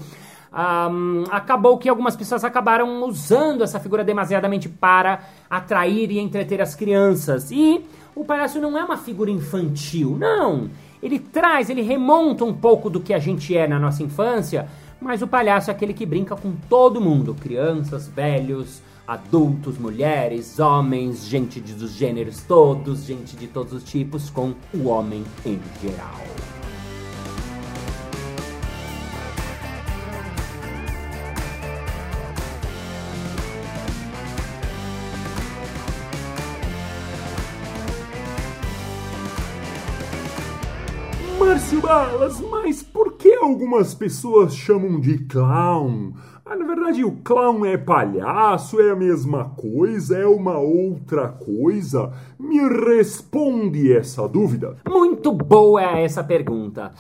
Um, 0.54 1.24
acabou 1.30 1.78
que 1.78 1.90
algumas 1.90 2.16
pessoas 2.16 2.44
acabaram 2.44 3.04
usando 3.04 3.64
essa 3.64 3.80
figura 3.80 4.04
demasiadamente 4.04 4.70
para 4.70 5.20
atrair 5.50 6.10
e 6.10 6.20
entreter 6.20 6.62
as 6.62 6.74
crianças. 6.74 7.52
E 7.52 7.84
o 8.16 8.24
palhaço 8.24 8.62
não 8.62 8.78
é 8.78 8.84
uma 8.84 8.98
figura 8.98 9.30
infantil, 9.30 10.16
não. 10.18 10.70
Ele 11.02 11.20
traz, 11.20 11.70
ele 11.70 11.82
remonta 11.82 12.44
um 12.44 12.54
pouco 12.54 12.90
do 12.90 13.00
que 13.00 13.14
a 13.14 13.20
gente 13.20 13.56
é 13.56 13.68
na 13.68 13.80
nossa 13.80 14.04
infância, 14.04 14.68
mas 15.00 15.22
o 15.22 15.28
palhaço 15.28 15.70
é 15.70 15.74
aquele 15.74 15.94
que 15.94 16.06
brinca 16.06 16.36
com 16.36 16.54
todo 16.70 17.02
mundo: 17.02 17.36
crianças, 17.36 18.08
velhos, 18.08 18.82
adultos, 19.08 19.78
mulheres, 19.78 20.60
homens, 20.60 21.26
gente 21.26 21.60
dos 21.62 21.94
gêneros 21.94 22.42
todos, 22.42 23.06
gente 23.06 23.36
de 23.36 23.48
todos 23.48 23.74
os 23.74 23.84
tipos, 23.84 24.30
com 24.30 24.54
o 24.74 24.88
homem 24.88 25.24
em 25.46 25.60
geral. 25.82 26.22
Márcio 41.48 41.80
Balas, 41.80 42.42
mas 42.42 42.84
por 42.84 43.14
que 43.14 43.34
algumas 43.36 43.96
pessoas 43.96 44.54
chamam 44.54 45.00
de 45.00 45.18
clown? 45.20 46.12
Ah, 46.46 46.58
na 46.58 46.66
verdade, 46.66 47.06
o 47.06 47.14
clown 47.24 47.66
é 47.66 47.78
palhaço, 47.78 48.82
é 48.82 48.92
a 48.92 48.96
mesma 48.98 49.46
coisa, 49.56 50.18
é 50.18 50.28
uma 50.28 50.58
outra 50.58 51.30
coisa? 51.30 52.12
Me 52.38 52.60
responde 52.68 53.94
essa 53.96 54.28
dúvida. 54.28 54.76
Muito 54.86 55.32
boa 55.32 55.82
essa 55.82 56.22
pergunta. 56.22 56.92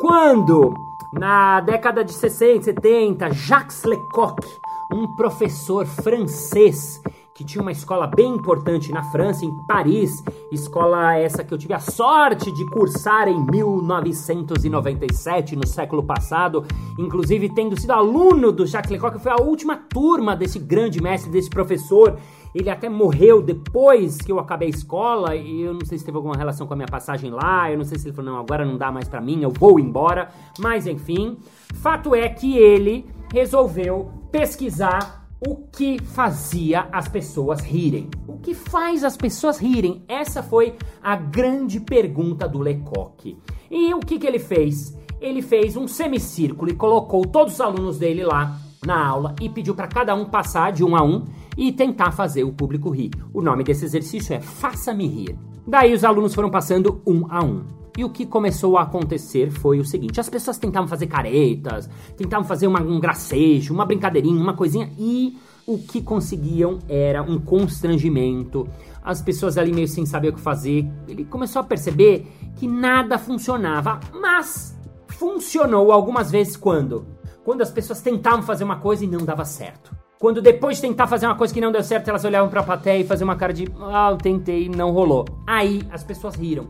Quando, 0.00 0.74
na 1.14 1.60
década 1.60 2.04
de 2.04 2.12
60, 2.12 2.64
70, 2.64 3.30
Jacques 3.30 3.84
Lecoq, 3.84 4.44
um 4.92 5.14
professor 5.14 5.86
francês, 5.86 7.00
que 7.34 7.44
tinha 7.44 7.62
uma 7.62 7.72
escola 7.72 8.06
bem 8.06 8.34
importante 8.34 8.92
na 8.92 9.02
França, 9.04 9.44
em 9.44 9.50
Paris, 9.66 10.22
escola 10.50 11.16
essa 11.16 11.42
que 11.42 11.52
eu 11.52 11.58
tive 11.58 11.72
a 11.72 11.80
sorte 11.80 12.52
de 12.52 12.66
cursar 12.66 13.26
em 13.26 13.42
1997, 13.50 15.56
no 15.56 15.66
século 15.66 16.02
passado, 16.02 16.64
inclusive 16.98 17.48
tendo 17.48 17.80
sido 17.80 17.92
aluno 17.92 18.52
do 18.52 18.66
Jacques 18.66 18.90
Lecoq, 18.90 19.16
que 19.16 19.22
foi 19.22 19.32
a 19.32 19.40
última 19.40 19.76
turma 19.76 20.36
desse 20.36 20.58
grande 20.58 21.02
mestre, 21.02 21.30
desse 21.30 21.48
professor. 21.48 22.18
Ele 22.54 22.68
até 22.68 22.86
morreu 22.86 23.40
depois 23.40 24.18
que 24.18 24.30
eu 24.30 24.38
acabei 24.38 24.68
a 24.68 24.70
escola, 24.70 25.34
e 25.34 25.62
eu 25.62 25.72
não 25.72 25.86
sei 25.86 25.96
se 25.96 26.04
teve 26.04 26.18
alguma 26.18 26.36
relação 26.36 26.66
com 26.66 26.74
a 26.74 26.76
minha 26.76 26.88
passagem 26.88 27.30
lá, 27.30 27.70
eu 27.70 27.78
não 27.78 27.84
sei 27.84 27.98
se 27.98 28.08
ele 28.08 28.14
falou, 28.14 28.32
não, 28.32 28.38
agora 28.38 28.62
não 28.62 28.76
dá 28.76 28.92
mais 28.92 29.08
para 29.08 29.22
mim, 29.22 29.42
eu 29.42 29.50
vou 29.50 29.80
embora, 29.80 30.28
mas 30.58 30.86
enfim, 30.86 31.38
fato 31.76 32.14
é 32.14 32.28
que 32.28 32.58
ele 32.58 33.06
resolveu 33.32 34.10
pesquisar 34.30 35.21
o 35.46 35.56
que 35.56 36.00
fazia 36.00 36.88
as 36.92 37.08
pessoas 37.08 37.60
rirem? 37.60 38.08
O 38.28 38.38
que 38.38 38.54
faz 38.54 39.02
as 39.02 39.16
pessoas 39.16 39.58
rirem? 39.58 40.04
Essa 40.06 40.42
foi 40.42 40.76
a 41.02 41.16
grande 41.16 41.80
pergunta 41.80 42.48
do 42.48 42.60
Lecoq. 42.60 43.36
E 43.68 43.92
o 43.92 43.98
que, 43.98 44.18
que 44.18 44.26
ele 44.26 44.38
fez? 44.38 44.96
Ele 45.20 45.42
fez 45.42 45.76
um 45.76 45.88
semicírculo 45.88 46.70
e 46.70 46.76
colocou 46.76 47.26
todos 47.26 47.54
os 47.54 47.60
alunos 47.60 47.98
dele 47.98 48.24
lá 48.24 48.56
na 48.86 49.04
aula 49.04 49.34
e 49.40 49.48
pediu 49.48 49.74
para 49.74 49.88
cada 49.88 50.14
um 50.14 50.26
passar 50.26 50.72
de 50.72 50.84
um 50.84 50.94
a 50.94 51.02
um 51.02 51.26
e 51.56 51.72
tentar 51.72 52.12
fazer 52.12 52.44
o 52.44 52.52
público 52.52 52.90
rir. 52.90 53.10
O 53.32 53.42
nome 53.42 53.64
desse 53.64 53.84
exercício 53.84 54.34
é 54.34 54.40
Faça-me 54.40 55.06
Rir. 55.06 55.36
Daí 55.66 55.92
os 55.92 56.04
alunos 56.04 56.34
foram 56.34 56.50
passando 56.50 57.00
um 57.06 57.26
a 57.28 57.42
um. 57.42 57.81
E 57.96 58.04
o 58.04 58.10
que 58.10 58.24
começou 58.24 58.78
a 58.78 58.82
acontecer 58.82 59.50
foi 59.50 59.78
o 59.78 59.84
seguinte: 59.84 60.18
as 60.18 60.28
pessoas 60.28 60.58
tentavam 60.58 60.88
fazer 60.88 61.06
caretas, 61.06 61.88
tentavam 62.16 62.46
fazer 62.46 62.66
uma, 62.66 62.80
um 62.80 62.98
gracejo, 62.98 63.74
uma 63.74 63.84
brincadeirinha, 63.84 64.40
uma 64.40 64.54
coisinha, 64.54 64.90
e 64.98 65.36
o 65.66 65.78
que 65.78 66.00
conseguiam 66.00 66.78
era 66.88 67.22
um 67.22 67.38
constrangimento. 67.38 68.66
As 69.02 69.20
pessoas 69.20 69.58
ali 69.58 69.72
meio 69.72 69.88
sem 69.88 70.06
saber 70.06 70.28
o 70.28 70.32
que 70.32 70.40
fazer. 70.40 70.88
Ele 71.06 71.24
começou 71.24 71.60
a 71.60 71.64
perceber 71.64 72.26
que 72.56 72.66
nada 72.66 73.18
funcionava, 73.18 74.00
mas 74.12 74.78
funcionou 75.08 75.92
algumas 75.92 76.30
vezes 76.30 76.56
quando? 76.56 77.06
Quando 77.44 77.62
as 77.62 77.70
pessoas 77.70 78.00
tentavam 78.00 78.42
fazer 78.42 78.64
uma 78.64 78.76
coisa 78.76 79.04
e 79.04 79.08
não 79.08 79.24
dava 79.24 79.44
certo. 79.44 79.94
Quando 80.18 80.40
depois 80.40 80.76
de 80.76 80.82
tentar 80.82 81.08
fazer 81.08 81.26
uma 81.26 81.34
coisa 81.34 81.52
que 81.52 81.60
não 81.60 81.72
deu 81.72 81.82
certo, 81.82 82.08
elas 82.08 82.24
olhavam 82.24 82.48
para 82.48 82.60
a 82.60 82.64
plateia 82.64 83.00
e 83.00 83.06
faziam 83.06 83.28
uma 83.28 83.34
cara 83.34 83.52
de 83.52 83.66
ah, 83.80 84.10
eu 84.12 84.16
tentei, 84.16 84.68
não 84.68 84.92
rolou. 84.92 85.24
Aí 85.46 85.82
as 85.90 86.04
pessoas 86.04 86.36
riram. 86.36 86.68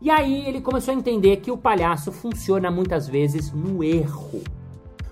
E 0.00 0.10
aí 0.10 0.46
ele 0.46 0.60
começou 0.60 0.94
a 0.94 0.96
entender 0.96 1.38
que 1.38 1.50
o 1.50 1.56
palhaço 1.56 2.12
funciona 2.12 2.70
muitas 2.70 3.08
vezes 3.08 3.52
no 3.52 3.82
erro. 3.82 4.42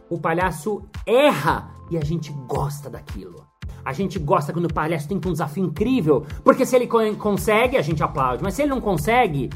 O 0.08 0.16
palhaço 0.16 0.82
erra 1.04 1.70
e 1.90 1.98
a 1.98 2.04
gente 2.04 2.32
gosta 2.46 2.88
daquilo. 2.88 3.44
A 3.84 3.92
gente 3.92 4.16
gosta 4.18 4.52
quando 4.52 4.66
o 4.66 4.72
palhaço 4.72 5.08
tem 5.08 5.16
um 5.16 5.32
desafio 5.32 5.64
incrível, 5.64 6.24
porque 6.44 6.64
se 6.64 6.76
ele 6.76 6.86
consegue, 6.86 7.76
a 7.76 7.82
gente 7.82 8.02
aplaude, 8.02 8.44
mas 8.44 8.54
se 8.54 8.62
ele 8.62 8.70
não 8.70 8.80
consegue, 8.80 9.50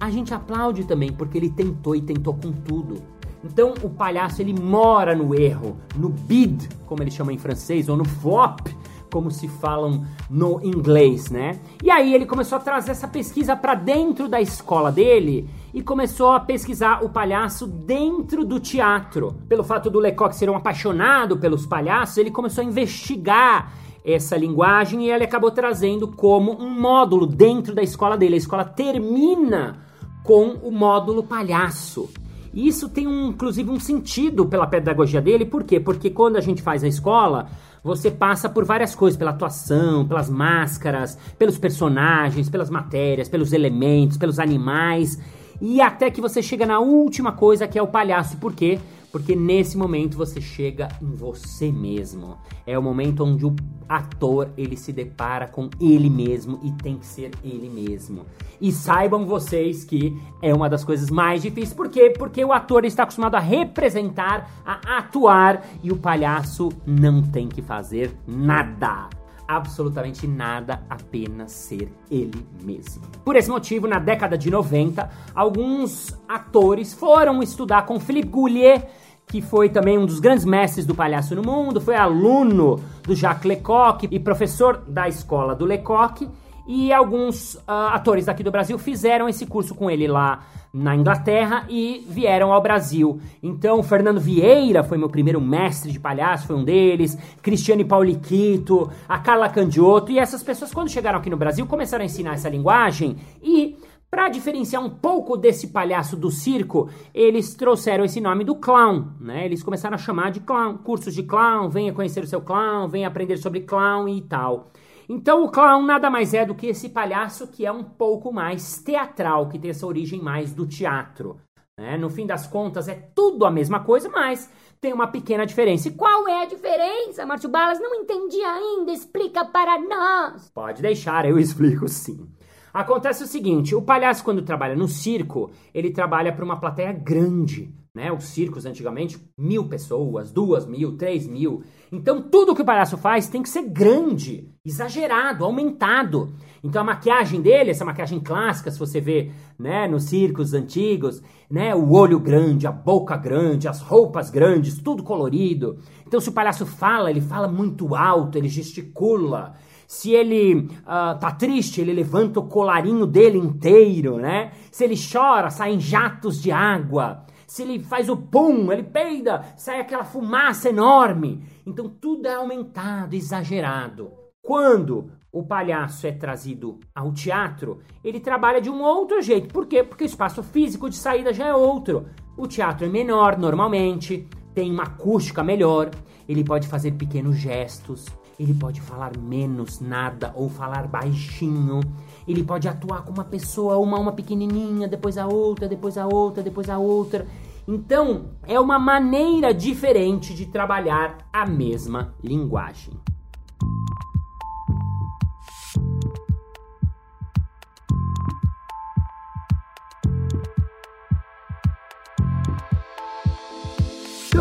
a 0.00 0.10
gente 0.10 0.34
aplaude 0.34 0.84
também, 0.84 1.12
porque 1.12 1.38
ele 1.38 1.50
tentou 1.50 1.94
e 1.94 2.02
tentou 2.02 2.34
com 2.34 2.50
tudo. 2.50 3.00
Então 3.44 3.74
o 3.82 3.90
palhaço 3.90 4.42
ele 4.42 4.52
mora 4.52 5.14
no 5.14 5.32
erro, 5.32 5.76
no 5.96 6.08
bid, 6.08 6.68
como 6.86 7.04
ele 7.04 7.10
chama 7.10 7.32
em 7.32 7.38
francês, 7.38 7.88
ou 7.88 7.96
no 7.96 8.04
flop, 8.04 8.66
como 9.12 9.30
se 9.30 9.46
falam 9.46 10.06
no 10.30 10.58
inglês, 10.64 11.30
né? 11.30 11.60
E 11.84 11.90
aí 11.90 12.14
ele 12.14 12.24
começou 12.24 12.56
a 12.56 12.60
trazer 12.60 12.92
essa 12.92 13.06
pesquisa 13.06 13.54
para 13.54 13.74
dentro 13.74 14.26
da 14.26 14.40
escola 14.40 14.90
dele 14.90 15.48
e 15.74 15.82
começou 15.82 16.30
a 16.30 16.40
pesquisar 16.40 17.04
o 17.04 17.10
palhaço 17.10 17.66
dentro 17.66 18.42
do 18.42 18.58
teatro. 18.58 19.34
Pelo 19.46 19.62
fato 19.62 19.90
do 19.90 19.98
Lecoq 19.98 20.34
ser 20.34 20.48
um 20.48 20.56
apaixonado 20.56 21.36
pelos 21.36 21.66
palhaços, 21.66 22.16
ele 22.16 22.30
começou 22.30 22.62
a 22.62 22.66
investigar 22.66 23.74
essa 24.02 24.36
linguagem 24.36 25.04
e 25.04 25.10
ele 25.10 25.24
acabou 25.24 25.50
trazendo 25.50 26.08
como 26.08 26.52
um 26.52 26.70
módulo 26.70 27.26
dentro 27.26 27.74
da 27.74 27.82
escola 27.82 28.16
dele. 28.16 28.34
A 28.34 28.38
escola 28.38 28.64
termina 28.64 29.78
com 30.24 30.54
o 30.62 30.70
módulo 30.70 31.22
palhaço. 31.22 32.08
E 32.54 32.66
isso 32.66 32.88
tem 32.88 33.06
um, 33.06 33.28
inclusive 33.28 33.70
um 33.70 33.78
sentido 33.78 34.46
pela 34.46 34.66
pedagogia 34.66 35.20
dele, 35.20 35.44
por 35.44 35.64
quê? 35.64 35.80
Porque 35.80 36.10
quando 36.10 36.36
a 36.36 36.40
gente 36.40 36.60
faz 36.60 36.84
a 36.84 36.88
escola, 36.88 37.48
você 37.82 38.10
passa 38.10 38.48
por 38.48 38.64
várias 38.64 38.94
coisas, 38.94 39.18
pela 39.18 39.32
atuação, 39.32 40.06
pelas 40.06 40.30
máscaras, 40.30 41.18
pelos 41.38 41.58
personagens, 41.58 42.48
pelas 42.48 42.70
matérias, 42.70 43.28
pelos 43.28 43.52
elementos, 43.52 44.16
pelos 44.16 44.38
animais, 44.38 45.18
e 45.60 45.80
até 45.80 46.10
que 46.10 46.20
você 46.20 46.42
chega 46.42 46.64
na 46.64 46.78
última 46.78 47.32
coisa 47.32 47.66
que 47.66 47.78
é 47.78 47.82
o 47.82 47.86
palhaço. 47.86 48.36
Por 48.36 48.52
quê? 48.52 48.78
Porque 49.12 49.36
nesse 49.36 49.76
momento 49.76 50.16
você 50.16 50.40
chega 50.40 50.88
em 51.00 51.14
você 51.14 51.70
mesmo. 51.70 52.38
É 52.66 52.78
o 52.78 52.82
momento 52.82 53.22
onde 53.22 53.44
o 53.44 53.54
ator 53.86 54.50
ele 54.56 54.76
se 54.76 54.90
depara 54.90 55.46
com 55.46 55.68
ele 55.78 56.08
mesmo 56.08 56.58
e 56.62 56.72
tem 56.72 56.96
que 56.96 57.06
ser 57.06 57.30
ele 57.44 57.68
mesmo. 57.68 58.24
E 58.58 58.72
saibam 58.72 59.26
vocês 59.26 59.84
que 59.84 60.18
é 60.40 60.54
uma 60.54 60.68
das 60.68 60.82
coisas 60.82 61.10
mais 61.10 61.42
difíceis. 61.42 61.74
Por 61.74 61.90
quê? 61.90 62.12
Porque 62.16 62.42
o 62.42 62.52
ator 62.52 62.86
está 62.86 63.02
acostumado 63.02 63.34
a 63.34 63.40
representar, 63.40 64.50
a 64.64 64.98
atuar 64.98 65.62
e 65.82 65.92
o 65.92 65.96
palhaço 65.96 66.70
não 66.86 67.20
tem 67.20 67.48
que 67.48 67.60
fazer 67.60 68.16
nada 68.26 69.10
absolutamente 69.46 70.26
nada, 70.26 70.82
apenas 70.88 71.52
ser 71.52 71.92
ele 72.10 72.46
mesmo. 72.62 73.02
Por 73.24 73.36
esse 73.36 73.50
motivo, 73.50 73.86
na 73.86 73.98
década 73.98 74.38
de 74.38 74.50
90, 74.50 75.10
alguns 75.34 76.18
atores 76.28 76.94
foram 76.94 77.42
estudar 77.42 77.84
com 77.84 78.00
Philippe 78.00 78.28
Goulier, 78.28 78.88
que 79.26 79.40
foi 79.40 79.68
também 79.68 79.98
um 79.98 80.06
dos 80.06 80.20
grandes 80.20 80.44
mestres 80.44 80.84
do 80.84 80.94
palhaço 80.94 81.34
no 81.34 81.42
mundo, 81.42 81.80
foi 81.80 81.96
aluno 81.96 82.80
do 83.02 83.14
Jacques 83.14 83.44
Lecoq 83.44 84.06
e 84.10 84.18
professor 84.18 84.82
da 84.86 85.08
escola 85.08 85.54
do 85.54 85.64
Lecoq, 85.64 86.28
e 86.66 86.92
alguns 86.92 87.54
uh, 87.54 87.90
atores 87.92 88.26
daqui 88.26 88.42
do 88.42 88.50
Brasil 88.50 88.78
fizeram 88.78 89.28
esse 89.28 89.46
curso 89.46 89.74
com 89.74 89.90
ele 89.90 90.06
lá 90.06 90.44
na 90.72 90.96
Inglaterra 90.96 91.66
e 91.68 92.06
vieram 92.08 92.52
ao 92.52 92.62
Brasil. 92.62 93.20
Então, 93.42 93.82
Fernando 93.82 94.20
Vieira 94.20 94.82
foi 94.82 94.96
meu 94.96 95.08
primeiro 95.08 95.40
mestre 95.40 95.92
de 95.92 96.00
palhaço, 96.00 96.46
foi 96.46 96.56
um 96.56 96.64
deles, 96.64 97.18
Cristiane 97.42 97.84
Pauliquito, 97.84 98.90
a 99.08 99.18
Carla 99.18 99.48
Candiotto, 99.48 100.12
e 100.12 100.18
essas 100.18 100.42
pessoas, 100.42 100.72
quando 100.72 100.88
chegaram 100.88 101.18
aqui 101.18 101.28
no 101.28 101.36
Brasil, 101.36 101.66
começaram 101.66 102.02
a 102.02 102.06
ensinar 102.06 102.34
essa 102.34 102.48
linguagem 102.48 103.16
e. 103.42 103.76
Para 104.14 104.28
diferenciar 104.28 104.84
um 104.84 104.90
pouco 104.90 105.38
desse 105.38 105.68
palhaço 105.68 106.18
do 106.18 106.30
circo, 106.30 106.90
eles 107.14 107.54
trouxeram 107.54 108.04
esse 108.04 108.20
nome 108.20 108.44
do 108.44 108.54
clown, 108.54 109.06
né? 109.18 109.46
Eles 109.46 109.62
começaram 109.62 109.94
a 109.94 109.98
chamar 109.98 110.30
de 110.30 110.40
clown, 110.40 110.76
cursos 110.76 111.14
de 111.14 111.22
clown, 111.22 111.70
venha 111.70 111.94
conhecer 111.94 112.22
o 112.22 112.26
seu 112.26 112.42
clown, 112.42 112.88
venha 112.88 113.08
aprender 113.08 113.38
sobre 113.38 113.62
clown 113.62 114.06
e 114.06 114.20
tal. 114.20 114.70
Então 115.08 115.42
o 115.42 115.50
clown 115.50 115.80
nada 115.86 116.10
mais 116.10 116.34
é 116.34 116.44
do 116.44 116.54
que 116.54 116.66
esse 116.66 116.90
palhaço 116.90 117.46
que 117.46 117.64
é 117.64 117.72
um 117.72 117.82
pouco 117.82 118.30
mais 118.30 118.82
teatral, 118.82 119.48
que 119.48 119.58
tem 119.58 119.70
essa 119.70 119.86
origem 119.86 120.20
mais 120.20 120.52
do 120.52 120.66
teatro. 120.66 121.38
Né? 121.80 121.96
No 121.96 122.10
fim 122.10 122.26
das 122.26 122.46
contas 122.46 122.88
é 122.88 122.94
tudo 123.14 123.46
a 123.46 123.50
mesma 123.50 123.80
coisa, 123.80 124.10
mas 124.10 124.50
tem 124.78 124.92
uma 124.92 125.06
pequena 125.06 125.46
diferença. 125.46 125.88
E 125.88 125.92
qual 125.92 126.28
é 126.28 126.42
a 126.42 126.46
diferença, 126.46 127.24
Márcio 127.24 127.48
Balas? 127.48 127.80
Não 127.80 127.94
entendi 127.94 128.42
ainda. 128.42 128.92
Explica 128.92 129.42
para 129.42 129.80
nós. 129.80 130.50
Pode 130.50 130.82
deixar, 130.82 131.24
eu 131.24 131.38
explico 131.38 131.88
sim. 131.88 132.28
Acontece 132.72 133.24
o 133.24 133.26
seguinte: 133.26 133.74
o 133.74 133.82
palhaço, 133.82 134.24
quando 134.24 134.42
trabalha 134.42 134.74
no 134.74 134.88
circo, 134.88 135.50
ele 135.74 135.90
trabalha 135.90 136.32
para 136.32 136.44
uma 136.44 136.58
plateia 136.58 136.92
grande. 136.92 137.74
Né? 137.94 138.10
Os 138.10 138.24
circos 138.24 138.64
antigamente, 138.64 139.18
mil 139.36 139.68
pessoas, 139.68 140.32
duas 140.32 140.66
mil, 140.66 140.96
três 140.96 141.26
mil. 141.26 141.62
Então 141.92 142.22
tudo 142.22 142.54
que 142.54 142.62
o 142.62 142.64
palhaço 142.64 142.96
faz 142.96 143.28
tem 143.28 143.42
que 143.42 143.50
ser 143.50 143.68
grande, 143.68 144.48
exagerado, 144.64 145.44
aumentado. 145.44 146.32
Então 146.64 146.80
a 146.80 146.84
maquiagem 146.84 147.42
dele, 147.42 147.70
essa 147.70 147.84
maquiagem 147.84 148.18
clássica, 148.18 148.70
se 148.70 148.78
você 148.78 148.98
vê 148.98 149.30
né, 149.58 149.86
nos 149.86 150.04
circos 150.04 150.54
antigos, 150.54 151.22
né, 151.50 151.74
o 151.74 151.92
olho 151.92 152.18
grande, 152.18 152.66
a 152.66 152.72
boca 152.72 153.14
grande, 153.14 153.68
as 153.68 153.82
roupas 153.82 154.30
grandes, 154.30 154.78
tudo 154.78 155.02
colorido. 155.02 155.76
Então 156.06 156.18
se 156.18 156.30
o 156.30 156.32
palhaço 156.32 156.64
fala, 156.64 157.10
ele 157.10 157.20
fala 157.20 157.46
muito 157.46 157.94
alto, 157.94 158.38
ele 158.38 158.48
gesticula. 158.48 159.52
Se 159.92 160.10
ele 160.10 160.54
uh, 160.54 161.18
tá 161.20 161.32
triste, 161.32 161.82
ele 161.82 161.92
levanta 161.92 162.40
o 162.40 162.48
colarinho 162.48 163.06
dele 163.06 163.36
inteiro, 163.36 164.16
né? 164.16 164.52
Se 164.70 164.84
ele 164.84 164.94
chora, 164.96 165.50
saem 165.50 165.78
jatos 165.78 166.40
de 166.40 166.50
água 166.50 167.26
se 167.46 167.62
ele 167.62 167.80
faz 167.80 168.08
o 168.08 168.16
pum, 168.16 168.72
ele 168.72 168.82
peida, 168.82 169.44
sai 169.58 169.78
aquela 169.78 170.04
fumaça 170.04 170.70
enorme. 170.70 171.44
Então 171.66 171.86
tudo 171.86 172.26
é 172.26 172.32
aumentado, 172.32 173.12
exagerado. 173.12 174.10
Quando 174.40 175.10
o 175.30 175.42
palhaço 175.42 176.06
é 176.06 176.12
trazido 176.12 176.80
ao 176.94 177.12
teatro, 177.12 177.80
ele 178.02 178.18
trabalha 178.18 178.62
de 178.62 178.70
um 178.70 178.80
outro 178.80 179.20
jeito. 179.20 179.52
Por 179.52 179.66
quê? 179.66 179.82
Porque 179.82 180.04
o 180.04 180.06
espaço 180.06 180.42
físico 180.42 180.88
de 180.88 180.96
saída 180.96 181.34
já 181.34 181.48
é 181.48 181.54
outro. 181.54 182.06
O 182.38 182.46
teatro 182.46 182.86
é 182.86 182.88
menor 182.88 183.36
normalmente, 183.36 184.26
tem 184.54 184.72
uma 184.72 184.84
acústica 184.84 185.44
melhor, 185.44 185.90
ele 186.26 186.42
pode 186.42 186.66
fazer 186.66 186.92
pequenos 186.92 187.36
gestos, 187.36 188.06
ele 188.42 188.54
pode 188.54 188.80
falar 188.80 189.16
menos 189.16 189.80
nada 189.80 190.32
ou 190.34 190.48
falar 190.48 190.88
baixinho. 190.88 191.78
Ele 192.26 192.42
pode 192.42 192.66
atuar 192.66 193.04
com 193.04 193.12
uma 193.12 193.22
pessoa, 193.24 193.78
uma 193.78 194.00
uma 194.00 194.10
pequenininha, 194.10 194.88
depois 194.88 195.16
a 195.16 195.28
outra, 195.28 195.68
depois 195.68 195.96
a 195.96 196.06
outra, 196.06 196.42
depois 196.42 196.68
a 196.68 196.76
outra. 196.76 197.24
Então, 197.68 198.30
é 198.42 198.58
uma 198.58 198.80
maneira 198.80 199.54
diferente 199.54 200.34
de 200.34 200.46
trabalhar 200.46 201.18
a 201.32 201.46
mesma 201.46 202.14
linguagem. 202.20 202.94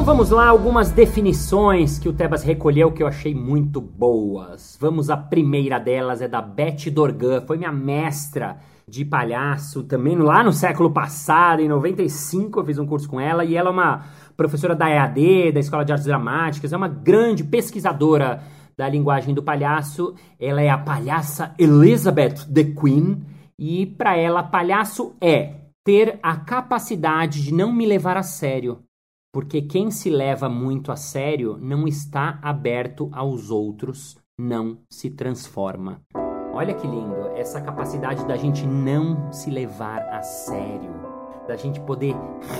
Então 0.01 0.15
vamos 0.15 0.31
lá, 0.31 0.47
algumas 0.47 0.89
definições 0.89 1.99
que 1.99 2.09
o 2.09 2.13
Tebas 2.13 2.41
recolheu 2.41 2.91
que 2.91 3.03
eu 3.03 3.07
achei 3.07 3.35
muito 3.35 3.79
boas. 3.79 4.75
Vamos, 4.81 5.11
a 5.11 5.15
primeira 5.15 5.77
delas 5.77 6.23
é 6.23 6.27
da 6.27 6.41
Beth 6.41 6.89
Dorgan, 6.91 7.41
foi 7.41 7.55
minha 7.55 7.71
mestra 7.71 8.57
de 8.87 9.05
palhaço 9.05 9.83
também 9.83 10.17
lá 10.17 10.43
no 10.43 10.51
século 10.51 10.89
passado, 10.89 11.61
em 11.61 11.67
95 11.67 12.59
eu 12.59 12.65
fiz 12.65 12.79
um 12.79 12.87
curso 12.87 13.07
com 13.07 13.19
ela 13.19 13.45
e 13.45 13.55
ela 13.55 13.69
é 13.69 13.71
uma 13.71 14.05
professora 14.35 14.73
da 14.73 14.89
EAD, 14.89 15.51
da 15.51 15.59
Escola 15.59 15.85
de 15.85 15.91
Artes 15.91 16.07
Dramáticas, 16.07 16.73
é 16.73 16.77
uma 16.77 16.87
grande 16.87 17.43
pesquisadora 17.43 18.41
da 18.75 18.89
linguagem 18.89 19.35
do 19.35 19.43
palhaço. 19.43 20.15
Ela 20.39 20.63
é 20.63 20.69
a 20.71 20.79
palhaça 20.79 21.53
Elizabeth 21.59 22.51
the 22.51 22.63
Queen 22.63 23.21
e 23.55 23.85
para 23.85 24.17
ela 24.17 24.41
palhaço 24.41 25.15
é 25.21 25.57
ter 25.85 26.17
a 26.23 26.37
capacidade 26.37 27.43
de 27.43 27.53
não 27.53 27.71
me 27.71 27.85
levar 27.85 28.17
a 28.17 28.23
sério 28.23 28.79
porque 29.31 29.61
quem 29.61 29.89
se 29.89 30.09
leva 30.09 30.49
muito 30.49 30.91
a 30.91 30.95
sério 30.95 31.57
não 31.59 31.87
está 31.87 32.37
aberto 32.41 33.09
aos 33.13 33.49
outros, 33.49 34.17
não 34.37 34.79
se 34.89 35.09
transforma. 35.09 36.01
Olha 36.53 36.73
que 36.73 36.85
lindo, 36.85 37.29
essa 37.35 37.61
capacidade 37.61 38.25
da 38.25 38.35
gente 38.35 38.67
não 38.67 39.31
se 39.31 39.49
levar 39.49 40.01
a 40.09 40.21
sério, 40.21 40.91
da 41.47 41.55
gente 41.55 41.79
poder 41.79 42.13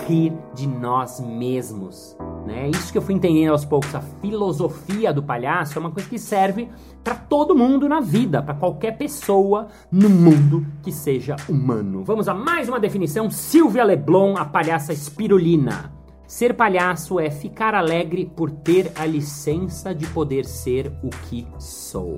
rir 0.08 0.34
de 0.56 0.66
nós 0.66 1.20
mesmos. 1.20 2.16
Né? 2.46 2.70
Isso 2.70 2.92
que 2.92 2.98
eu 2.98 3.02
fui 3.02 3.14
entendendo 3.14 3.52
aos 3.52 3.66
poucos, 3.66 3.94
a 3.94 4.02
filosofia 4.02 5.14
do 5.14 5.22
palhaço 5.22 5.78
é 5.78 5.80
uma 5.80 5.92
coisa 5.92 6.10
que 6.10 6.18
serve 6.18 6.70
para 7.04 7.16
todo 7.16 7.56
mundo 7.56 7.90
na 7.90 8.00
vida, 8.00 8.42
para 8.42 8.56
qualquer 8.56 8.98
pessoa 8.98 9.68
no 9.92 10.10
mundo 10.10 10.66
que 10.82 10.92
seja 10.92 11.36
humano. 11.50 12.04
Vamos 12.06 12.30
a 12.30 12.34
mais 12.34 12.70
uma 12.70 12.80
definição, 12.80 13.30
Silvia 13.30 13.84
Leblon, 13.84 14.38
a 14.38 14.46
palhaça 14.46 14.94
espirulina. 14.94 16.01
Ser 16.32 16.54
palhaço 16.54 17.20
é 17.20 17.30
ficar 17.30 17.76
alegre 17.76 18.26
por 18.26 18.50
ter 18.50 18.90
a 18.96 19.06
licença 19.06 19.94
de 19.94 20.08
poder 20.08 20.46
ser 20.46 20.90
o 21.04 21.10
que 21.10 21.46
sou. 21.60 22.18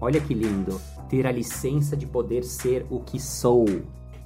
Olha 0.00 0.20
que 0.20 0.34
lindo, 0.34 0.80
ter 1.08 1.28
a 1.28 1.30
licença 1.30 1.96
de 1.96 2.08
poder 2.08 2.42
ser 2.42 2.84
o 2.90 2.98
que 2.98 3.20
sou. 3.20 3.64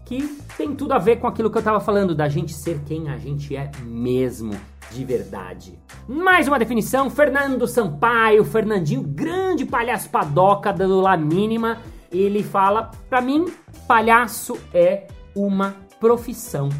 Que 0.06 0.22
tem 0.56 0.74
tudo 0.74 0.94
a 0.94 0.98
ver 0.98 1.16
com 1.16 1.26
aquilo 1.26 1.50
que 1.50 1.56
eu 1.58 1.60
estava 1.60 1.80
falando, 1.80 2.14
da 2.14 2.30
gente 2.30 2.54
ser 2.54 2.80
quem 2.86 3.10
a 3.10 3.18
gente 3.18 3.54
é 3.54 3.70
mesmo, 3.84 4.54
de 4.90 5.04
verdade. 5.04 5.78
Mais 6.08 6.48
uma 6.48 6.58
definição, 6.58 7.10
Fernando 7.10 7.68
Sampaio, 7.68 8.42
Fernandinho, 8.42 9.02
grande 9.02 9.66
palhaço 9.66 10.08
padoca 10.08 10.72
do 10.72 10.98
La 10.98 11.18
Mínima. 11.18 11.76
Ele 12.10 12.42
fala, 12.42 12.90
para 13.10 13.20
mim, 13.20 13.52
palhaço 13.86 14.58
é 14.72 15.08
uma 15.36 15.76
profissão 16.00 16.70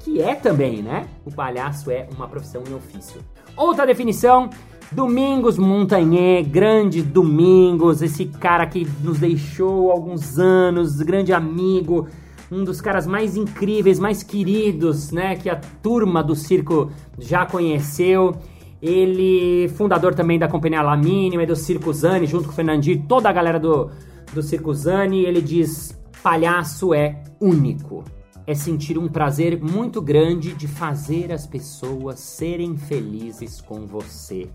que 0.00 0.20
é 0.20 0.34
também, 0.34 0.82
né? 0.82 1.06
O 1.24 1.30
palhaço 1.30 1.90
é 1.90 2.08
uma 2.16 2.26
profissão 2.26 2.62
e 2.68 2.72
ofício. 2.72 3.20
Outra 3.56 3.86
definição, 3.86 4.50
Domingos 4.90 5.56
Montanhê, 5.56 6.42
grande 6.42 7.02
Domingos, 7.02 8.02
esse 8.02 8.26
cara 8.26 8.66
que 8.66 8.86
nos 9.02 9.18
deixou 9.18 9.92
alguns 9.92 10.38
anos, 10.38 10.96
grande 10.96 11.32
amigo, 11.32 12.08
um 12.50 12.64
dos 12.64 12.80
caras 12.80 13.06
mais 13.06 13.36
incríveis, 13.36 14.00
mais 14.00 14.22
queridos, 14.22 15.12
né, 15.12 15.36
que 15.36 15.48
a 15.48 15.56
turma 15.56 16.22
do 16.22 16.34
circo 16.34 16.90
já 17.18 17.46
conheceu. 17.46 18.34
Ele, 18.82 19.68
fundador 19.76 20.14
também 20.14 20.38
da 20.38 20.48
companhia 20.48 20.82
La 20.82 20.96
Mínima 20.96 21.42
e 21.42 21.46
do 21.46 21.54
Circo 21.54 21.92
Zani, 21.92 22.26
junto 22.26 22.46
com 22.46 22.52
o 22.52 22.54
Fernandinho 22.54 23.04
toda 23.06 23.28
a 23.28 23.32
galera 23.32 23.60
do, 23.60 23.90
do 24.32 24.42
Circo 24.42 24.72
Zani, 24.72 25.22
ele 25.22 25.42
diz: 25.42 25.94
palhaço 26.22 26.94
é 26.94 27.22
único. 27.38 28.02
É 28.50 28.54
sentir 28.56 28.98
um 28.98 29.06
prazer 29.06 29.62
muito 29.62 30.02
grande 30.02 30.52
de 30.52 30.66
fazer 30.66 31.30
as 31.30 31.46
pessoas 31.46 32.18
serem 32.18 32.76
felizes 32.76 33.60
com 33.60 33.86
você. 33.86 34.50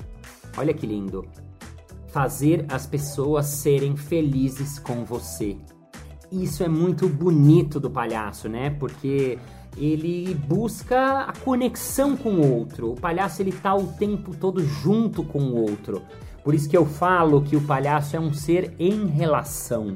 Olha 0.58 0.74
que 0.74 0.86
lindo. 0.86 1.26
Fazer 2.08 2.66
as 2.68 2.86
pessoas 2.86 3.46
serem 3.46 3.96
felizes 3.96 4.78
com 4.80 5.06
você. 5.06 5.56
Isso 6.30 6.62
é 6.62 6.68
muito 6.68 7.08
bonito 7.08 7.80
do 7.80 7.90
palhaço, 7.90 8.50
né? 8.50 8.70
Porque 8.70 9.40
ele 9.78 10.34
busca 10.46 11.22
a 11.22 11.32
conexão 11.32 12.18
com 12.18 12.32
o 12.32 12.54
outro. 12.54 12.92
O 12.92 13.00
palhaço 13.00 13.42
ele 13.42 13.54
tá 13.54 13.74
o 13.74 13.88
tempo 13.94 14.36
todo 14.36 14.62
junto 14.62 15.24
com 15.24 15.40
o 15.40 15.56
outro. 15.56 16.02
Por 16.44 16.54
isso 16.54 16.68
que 16.68 16.76
eu 16.76 16.86
falo 16.86 17.42
que 17.42 17.56
o 17.56 17.62
palhaço 17.62 18.18
é 18.18 18.20
um 18.20 18.34
ser 18.34 18.76
em 18.78 19.06
relação. 19.06 19.96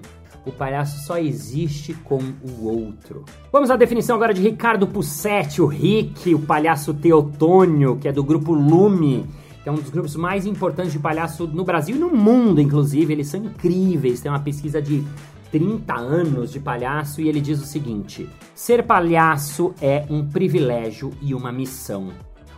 O 0.50 0.52
palhaço 0.52 1.06
só 1.06 1.20
existe 1.20 1.94
com 1.94 2.18
o 2.18 2.66
outro. 2.66 3.24
Vamos 3.52 3.70
à 3.70 3.76
definição 3.76 4.16
agora 4.16 4.34
de 4.34 4.42
Ricardo 4.42 4.88
Pussetti, 4.88 5.62
o 5.62 5.68
Rick, 5.68 6.34
o 6.34 6.40
palhaço 6.40 6.92
Teotônio, 6.92 7.98
que 7.98 8.08
é 8.08 8.12
do 8.12 8.24
grupo 8.24 8.52
Lume, 8.52 9.28
que 9.62 9.70
é 9.70 9.72
um 9.72 9.76
dos 9.76 9.92
grupos 9.92 10.16
mais 10.16 10.48
importantes 10.48 10.92
de 10.92 10.98
palhaço 10.98 11.46
no 11.46 11.64
Brasil 11.64 11.96
e 11.96 12.00
no 12.00 12.10
mundo, 12.10 12.60
inclusive. 12.60 13.14
Eles 13.14 13.28
são 13.28 13.46
incríveis, 13.46 14.22
tem 14.22 14.32
uma 14.32 14.40
pesquisa 14.40 14.82
de 14.82 15.06
30 15.52 15.94
anos 15.94 16.52
de 16.52 16.60
palhaço 16.60 17.22
e 17.22 17.30
ele 17.30 17.40
diz 17.40 17.62
o 17.62 17.66
seguinte: 17.66 18.28
ser 18.56 18.84
palhaço 18.84 19.76
é 19.80 20.04
um 20.10 20.28
privilégio 20.28 21.12
e 21.22 21.36
uma 21.36 21.52
missão. 21.52 22.10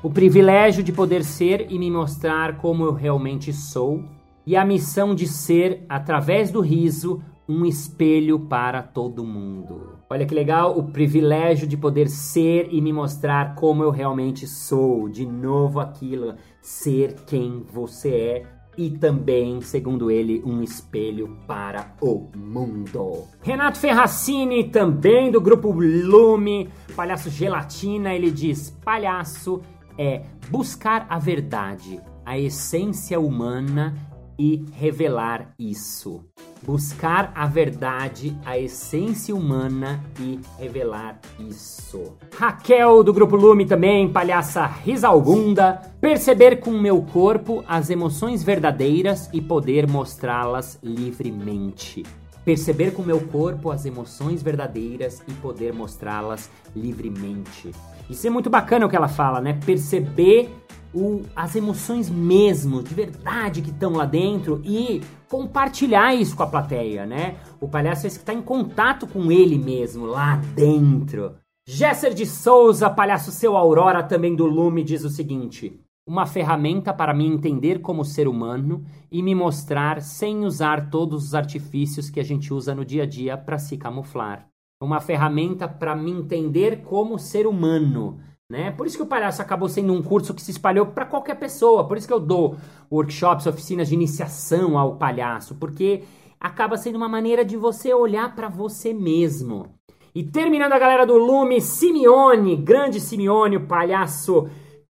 O 0.01 0.09
privilégio 0.09 0.81
de 0.81 0.93
poder 0.93 1.25
ser 1.25 1.67
e 1.69 1.77
me 1.77 1.91
mostrar 1.91 2.55
como 2.57 2.85
eu 2.85 2.93
realmente 2.93 3.51
sou, 3.51 4.01
e 4.45 4.55
a 4.55 4.65
missão 4.65 5.13
de 5.13 5.27
ser, 5.27 5.85
através 5.87 6.51
do 6.51 6.61
riso, 6.61 7.21
um 7.51 7.65
espelho 7.65 8.39
para 8.39 8.81
todo 8.81 9.25
mundo. 9.25 9.97
Olha 10.09 10.25
que 10.25 10.33
legal, 10.33 10.77
o 10.77 10.83
privilégio 10.83 11.67
de 11.67 11.75
poder 11.75 12.07
ser 12.07 12.69
e 12.71 12.79
me 12.79 12.93
mostrar 12.93 13.55
como 13.55 13.83
eu 13.83 13.91
realmente 13.91 14.47
sou. 14.47 15.09
De 15.09 15.25
novo 15.25 15.81
aquilo, 15.81 16.35
ser 16.61 17.15
quem 17.27 17.65
você 17.69 18.09
é 18.09 18.61
e 18.77 18.89
também, 18.89 19.59
segundo 19.59 20.09
ele, 20.09 20.41
um 20.45 20.63
espelho 20.63 21.37
para 21.45 21.93
o 22.01 22.29
mundo. 22.37 23.27
Renato 23.41 23.77
Ferracini, 23.77 24.63
também 24.69 25.29
do 25.29 25.41
grupo 25.41 25.71
Lume, 25.71 26.69
palhaço 26.95 27.29
gelatina, 27.29 28.13
ele 28.13 28.31
diz: 28.31 28.69
palhaço 28.83 29.61
é 29.97 30.23
buscar 30.49 31.05
a 31.09 31.19
verdade, 31.19 31.99
a 32.25 32.39
essência 32.39 33.19
humana 33.19 33.93
e 34.41 34.65
revelar 34.73 35.53
isso. 35.59 36.25
Buscar 36.63 37.31
a 37.35 37.45
verdade, 37.45 38.35
a 38.43 38.57
essência 38.57 39.35
humana 39.35 40.03
e 40.19 40.39
revelar 40.57 41.19
isso. 41.39 42.17
Raquel 42.35 43.03
do 43.03 43.13
Grupo 43.13 43.35
Lume 43.35 43.67
também, 43.67 44.11
palhaça 44.11 44.65
Risalgunda. 44.65 45.79
Perceber 46.01 46.59
com 46.59 46.71
meu 46.71 47.03
corpo 47.03 47.63
as 47.67 47.91
emoções 47.91 48.41
verdadeiras 48.41 49.29
e 49.31 49.39
poder 49.39 49.87
mostrá-las 49.87 50.79
livremente. 50.81 52.03
Perceber 52.43 52.93
com 52.93 53.03
meu 53.03 53.21
corpo 53.27 53.69
as 53.69 53.85
emoções 53.85 54.41
verdadeiras 54.41 55.21
e 55.27 55.33
poder 55.33 55.71
mostrá-las 55.71 56.49
livremente. 56.75 57.71
Isso 58.09 58.25
é 58.25 58.29
muito 58.31 58.49
bacana 58.49 58.87
o 58.87 58.89
que 58.89 58.95
ela 58.95 59.07
fala, 59.07 59.39
né? 59.39 59.59
Perceber 59.63 60.49
o, 60.93 61.21
as 61.35 61.55
emoções 61.55 62.09
mesmo, 62.09 62.83
de 62.83 62.93
verdade, 62.93 63.61
que 63.61 63.69
estão 63.69 63.93
lá 63.93 64.05
dentro 64.05 64.61
e 64.63 65.01
compartilhar 65.29 66.13
isso 66.13 66.35
com 66.35 66.43
a 66.43 66.47
plateia, 66.47 67.05
né? 67.05 67.37
O 67.59 67.67
palhaço 67.67 68.05
é 68.05 68.07
esse 68.07 68.19
que 68.19 68.23
está 68.23 68.33
em 68.33 68.41
contato 68.41 69.07
com 69.07 69.31
ele 69.31 69.57
mesmo, 69.57 70.05
lá 70.05 70.35
dentro. 70.55 71.35
Gesser 71.67 72.13
de 72.13 72.25
Souza, 72.25 72.89
palhaço 72.89 73.31
seu 73.31 73.55
Aurora, 73.55 74.03
também 74.03 74.35
do 74.35 74.45
Lume, 74.45 74.83
diz 74.83 75.03
o 75.05 75.09
seguinte: 75.09 75.79
uma 76.05 76.25
ferramenta 76.25 76.93
para 76.93 77.13
me 77.13 77.25
entender 77.25 77.79
como 77.79 78.03
ser 78.03 78.27
humano 78.27 78.83
e 79.11 79.21
me 79.23 79.33
mostrar 79.33 80.01
sem 80.01 80.43
usar 80.43 80.89
todos 80.89 81.23
os 81.23 81.35
artifícios 81.35 82.09
que 82.09 82.19
a 82.19 82.23
gente 82.23 82.53
usa 82.53 82.75
no 82.75 82.83
dia 82.83 83.03
a 83.03 83.05
dia 83.05 83.37
para 83.37 83.57
se 83.57 83.77
camuflar. 83.77 84.47
Uma 84.81 84.99
ferramenta 84.99 85.67
para 85.67 85.95
me 85.95 86.11
entender 86.11 86.81
como 86.81 87.19
ser 87.19 87.45
humano 87.45 88.19
né? 88.51 88.69
Por 88.71 88.85
isso 88.85 88.97
que 88.97 89.03
o 89.03 89.07
palhaço 89.07 89.41
acabou 89.41 89.69
sendo 89.69 89.93
um 89.93 90.03
curso 90.03 90.33
que 90.33 90.41
se 90.41 90.51
espalhou 90.51 90.87
para 90.87 91.05
qualquer 91.05 91.35
pessoa. 91.35 91.87
Por 91.87 91.97
isso 91.97 92.05
que 92.05 92.13
eu 92.13 92.19
dou 92.19 92.57
workshops, 92.91 93.47
oficinas 93.47 93.87
de 93.87 93.95
iniciação 93.95 94.77
ao 94.77 94.97
palhaço, 94.97 95.55
porque 95.55 96.03
acaba 96.37 96.75
sendo 96.75 96.97
uma 96.97 97.07
maneira 97.07 97.45
de 97.45 97.55
você 97.55 97.93
olhar 97.93 98.35
para 98.35 98.49
você 98.49 98.93
mesmo. 98.93 99.67
E 100.13 100.21
terminando 100.21 100.73
a 100.73 100.79
galera 100.79 101.05
do 101.05 101.17
Lume, 101.17 101.61
Simeone, 101.61 102.57
grande 102.57 102.99
Simeone, 102.99 103.55
o 103.55 103.65
palhaço 103.65 104.49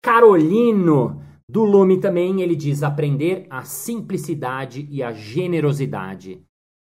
Carolino 0.01 1.21
do 1.47 1.65
Lume 1.65 2.01
também, 2.01 2.41
ele 2.41 2.57
diz 2.57 2.83
aprender 2.83 3.47
a 3.51 3.63
simplicidade 3.63 4.89
e 4.91 5.03
a 5.03 5.13
generosidade. 5.13 6.43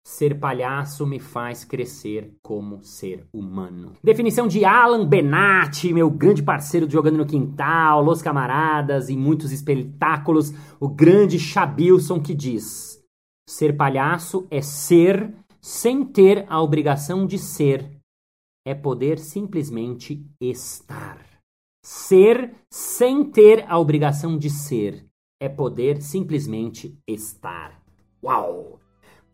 Ser 0.08 0.38
palhaço 0.38 1.04
me 1.04 1.18
faz 1.18 1.64
crescer 1.64 2.32
como 2.40 2.80
ser 2.80 3.26
humano. 3.32 3.94
Definição 4.04 4.46
de 4.46 4.64
Alan 4.64 5.04
Benatti, 5.04 5.92
meu 5.92 6.08
grande 6.08 6.44
parceiro 6.44 6.86
de 6.86 6.92
Jogando 6.92 7.18
no 7.18 7.26
Quintal, 7.26 8.04
Los 8.04 8.22
Camaradas 8.22 9.08
e 9.08 9.16
muitos 9.16 9.50
espetáculos, 9.50 10.52
o 10.78 10.88
grande 10.88 11.40
Chabilson 11.40 12.22
que 12.22 12.36
diz: 12.36 13.02
Ser 13.48 13.76
palhaço 13.76 14.46
é 14.48 14.62
ser 14.62 15.34
sem 15.60 16.04
ter 16.04 16.46
a 16.48 16.62
obrigação 16.62 17.26
de 17.26 17.36
ser, 17.36 17.90
é 18.64 18.76
poder 18.76 19.18
simplesmente 19.18 20.24
estar. 20.40 21.18
Ser 21.84 22.54
sem 22.70 23.24
ter 23.24 23.64
a 23.68 23.76
obrigação 23.76 24.38
de 24.38 24.50
ser, 24.50 25.04
é 25.42 25.48
poder 25.48 26.00
simplesmente 26.00 26.96
estar. 27.08 27.82
Uau! 28.22 28.85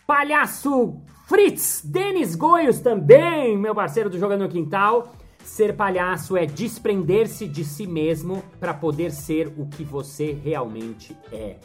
Palhaço 0.06 0.96
Fritz, 1.26 1.82
Denis 1.84 2.34
Goios 2.34 2.80
também, 2.80 3.56
meu 3.56 3.74
parceiro 3.74 4.10
do 4.10 4.18
Jogando 4.18 4.42
no 4.42 4.48
Quintal. 4.48 5.12
Ser 5.44 5.74
palhaço 5.76 6.36
é 6.36 6.44
desprender-se 6.44 7.46
de 7.46 7.64
si 7.64 7.86
mesmo 7.86 8.42
para 8.58 8.74
poder 8.74 9.10
ser 9.12 9.52
o 9.56 9.66
que 9.66 9.84
você 9.84 10.32
realmente 10.32 11.16
é. 11.32 11.56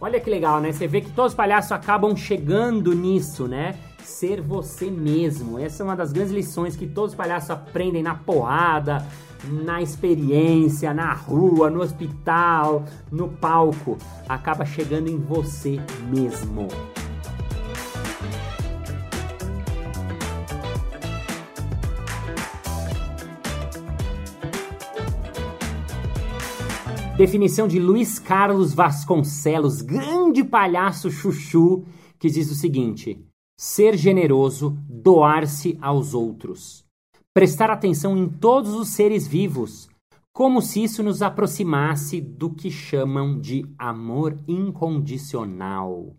Olha 0.00 0.20
que 0.20 0.30
legal, 0.30 0.60
né? 0.60 0.72
Você 0.72 0.86
vê 0.86 1.00
que 1.00 1.10
todos 1.10 1.32
os 1.32 1.36
palhaços 1.36 1.72
acabam 1.72 2.16
chegando 2.16 2.94
nisso, 2.94 3.46
né? 3.46 3.76
Ser 4.02 4.40
você 4.40 4.90
mesmo. 4.90 5.58
Essa 5.58 5.82
é 5.82 5.84
uma 5.84 5.96
das 5.96 6.12
grandes 6.12 6.32
lições 6.32 6.76
que 6.76 6.86
todos 6.86 7.12
os 7.12 7.16
palhaços 7.16 7.50
aprendem 7.50 8.02
na 8.02 8.14
porrada, 8.14 9.06
na 9.44 9.82
experiência, 9.82 10.94
na 10.94 11.12
rua, 11.12 11.68
no 11.68 11.80
hospital, 11.80 12.84
no 13.10 13.28
palco. 13.28 13.98
Acaba 14.28 14.64
chegando 14.64 15.08
em 15.08 15.18
você 15.18 15.78
mesmo. 16.08 16.68
Definição 27.20 27.68
de 27.68 27.78
Luiz 27.78 28.18
Carlos 28.18 28.72
Vasconcelos, 28.72 29.82
grande 29.82 30.42
palhaço 30.42 31.10
chuchu, 31.10 31.84
que 32.18 32.30
diz 32.30 32.50
o 32.50 32.54
seguinte: 32.54 33.22
ser 33.58 33.94
generoso, 33.94 34.78
doar-se 34.88 35.76
aos 35.82 36.14
outros, 36.14 36.82
prestar 37.34 37.68
atenção 37.68 38.16
em 38.16 38.26
todos 38.26 38.72
os 38.72 38.88
seres 38.88 39.28
vivos, 39.28 39.86
como 40.32 40.62
se 40.62 40.82
isso 40.82 41.02
nos 41.02 41.20
aproximasse 41.20 42.22
do 42.22 42.48
que 42.48 42.70
chamam 42.70 43.38
de 43.38 43.66
amor 43.78 44.38
incondicional 44.48 46.16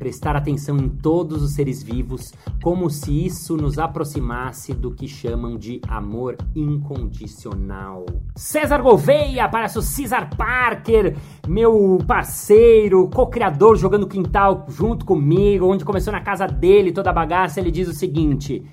prestar 0.00 0.34
atenção 0.34 0.78
em 0.78 0.88
todos 0.88 1.42
os 1.42 1.52
seres 1.52 1.82
vivos, 1.82 2.32
como 2.62 2.88
se 2.88 3.26
isso 3.26 3.54
nos 3.54 3.78
aproximasse 3.78 4.72
do 4.72 4.90
que 4.90 5.06
chamam 5.06 5.58
de 5.58 5.78
amor 5.86 6.38
incondicional. 6.56 8.06
César 8.34 8.78
Gouveia, 8.78 9.48
o 9.76 9.82
Cesar 9.82 10.34
Parker, 10.34 11.18
meu 11.46 11.98
parceiro, 12.06 13.10
co-criador 13.10 13.76
jogando 13.76 14.08
quintal 14.08 14.64
junto 14.70 15.04
comigo, 15.04 15.66
onde 15.66 15.84
começou 15.84 16.14
na 16.14 16.22
casa 16.22 16.46
dele 16.46 16.92
toda 16.92 17.10
a 17.10 17.12
bagaça, 17.14 17.60
ele 17.60 17.70
diz 17.70 17.86
o 17.86 17.92
seguinte: 17.92 18.64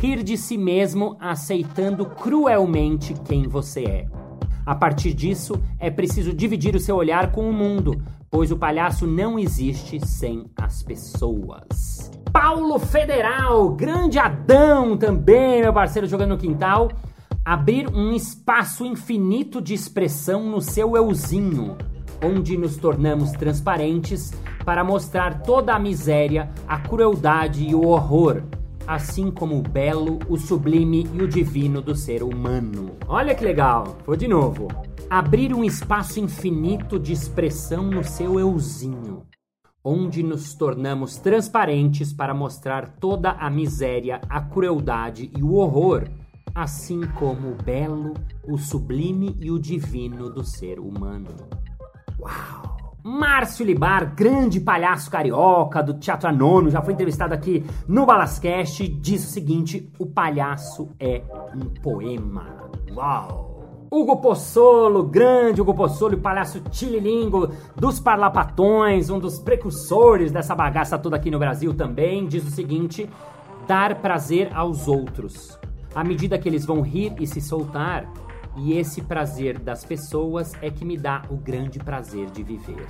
rir 0.00 0.22
de 0.22 0.38
si 0.38 0.56
mesmo 0.56 1.18
aceitando 1.20 2.06
cruelmente 2.06 3.12
quem 3.26 3.46
você 3.46 3.84
é. 3.84 4.06
A 4.64 4.74
partir 4.74 5.12
disso, 5.12 5.62
é 5.78 5.90
preciso 5.90 6.32
dividir 6.32 6.74
o 6.74 6.80
seu 6.80 6.96
olhar 6.96 7.32
com 7.32 7.46
o 7.46 7.52
mundo, 7.52 8.02
pois 8.34 8.50
o 8.50 8.56
palhaço 8.56 9.06
não 9.06 9.38
existe 9.38 10.04
sem 10.04 10.46
as 10.60 10.82
pessoas. 10.82 12.10
Paulo 12.32 12.80
Federal, 12.80 13.70
grande 13.70 14.18
Adão 14.18 14.96
também, 14.96 15.62
meu 15.62 15.72
parceiro 15.72 16.08
jogando 16.08 16.30
no 16.30 16.38
quintal. 16.38 16.90
Abrir 17.44 17.88
um 17.94 18.10
espaço 18.10 18.84
infinito 18.84 19.62
de 19.62 19.72
expressão 19.72 20.42
no 20.50 20.60
seu 20.60 20.96
euzinho. 20.96 21.76
onde 22.20 22.56
nos 22.56 22.76
tornamos 22.76 23.30
transparentes 23.32 24.32
para 24.64 24.82
mostrar 24.82 25.42
toda 25.42 25.74
a 25.74 25.78
miséria, 25.78 26.50
a 26.66 26.78
crueldade 26.78 27.68
e 27.68 27.74
o 27.74 27.86
horror, 27.86 28.42
assim 28.86 29.30
como 29.30 29.58
o 29.58 29.62
belo, 29.62 30.18
o 30.28 30.36
sublime 30.36 31.06
e 31.12 31.22
o 31.22 31.28
divino 31.28 31.80
do 31.82 31.94
ser 31.94 32.22
humano. 32.22 32.92
Olha 33.06 33.34
que 33.34 33.44
legal! 33.44 33.98
Vou 34.06 34.16
de 34.16 34.26
novo. 34.26 34.68
Abrir 35.14 35.54
um 35.54 35.62
espaço 35.62 36.18
infinito 36.18 36.98
de 36.98 37.12
expressão 37.12 37.84
no 37.84 38.02
seu 38.02 38.40
euzinho, 38.40 39.22
onde 39.84 40.24
nos 40.24 40.56
tornamos 40.56 41.18
transparentes 41.18 42.12
para 42.12 42.34
mostrar 42.34 42.96
toda 42.96 43.30
a 43.30 43.48
miséria, 43.48 44.20
a 44.28 44.40
crueldade 44.40 45.30
e 45.38 45.40
o 45.40 45.54
horror, 45.54 46.08
assim 46.52 47.02
como 47.16 47.52
o 47.52 47.54
belo, 47.54 48.14
o 48.42 48.58
sublime 48.58 49.36
e 49.38 49.52
o 49.52 49.58
divino 49.60 50.28
do 50.28 50.42
ser 50.42 50.80
humano. 50.80 51.30
Uau! 52.18 52.96
Márcio 53.04 53.64
Libar, 53.64 54.16
grande 54.16 54.58
palhaço 54.58 55.08
carioca 55.08 55.80
do 55.80 55.94
Teatro 55.94 56.28
Anono, 56.28 56.70
já 56.70 56.82
foi 56.82 56.92
entrevistado 56.92 57.32
aqui 57.32 57.64
no 57.86 58.04
Balascast, 58.04 58.88
diz 58.88 59.22
o 59.22 59.30
seguinte: 59.30 59.92
o 59.96 60.06
palhaço 60.06 60.88
é 60.98 61.22
um 61.54 61.68
poema. 61.80 62.68
Uau! 62.90 63.53
Hugo 63.94 64.16
Pozzolo, 64.16 65.04
grande 65.04 65.62
Hugo 65.62 65.72
Pozzolo, 65.72 66.16
o 66.16 66.20
palhaço 66.20 66.60
tililingo 66.62 67.50
dos 67.76 68.00
parlapatões, 68.00 69.08
um 69.08 69.20
dos 69.20 69.38
precursores 69.38 70.32
dessa 70.32 70.52
bagaça 70.52 70.98
toda 70.98 71.14
aqui 71.14 71.30
no 71.30 71.38
Brasil 71.38 71.72
também, 71.72 72.26
diz 72.26 72.44
o 72.44 72.50
seguinte: 72.50 73.08
dar 73.68 74.00
prazer 74.00 74.52
aos 74.52 74.88
outros. 74.88 75.56
À 75.94 76.02
medida 76.02 76.36
que 76.36 76.48
eles 76.48 76.66
vão 76.66 76.80
rir 76.80 77.14
e 77.20 77.26
se 77.26 77.40
soltar, 77.40 78.12
e 78.56 78.76
esse 78.76 79.00
prazer 79.00 79.60
das 79.60 79.84
pessoas 79.84 80.54
é 80.60 80.70
que 80.70 80.84
me 80.84 80.96
dá 80.96 81.22
o 81.30 81.36
grande 81.36 81.78
prazer 81.78 82.28
de 82.30 82.42
viver. 82.42 82.88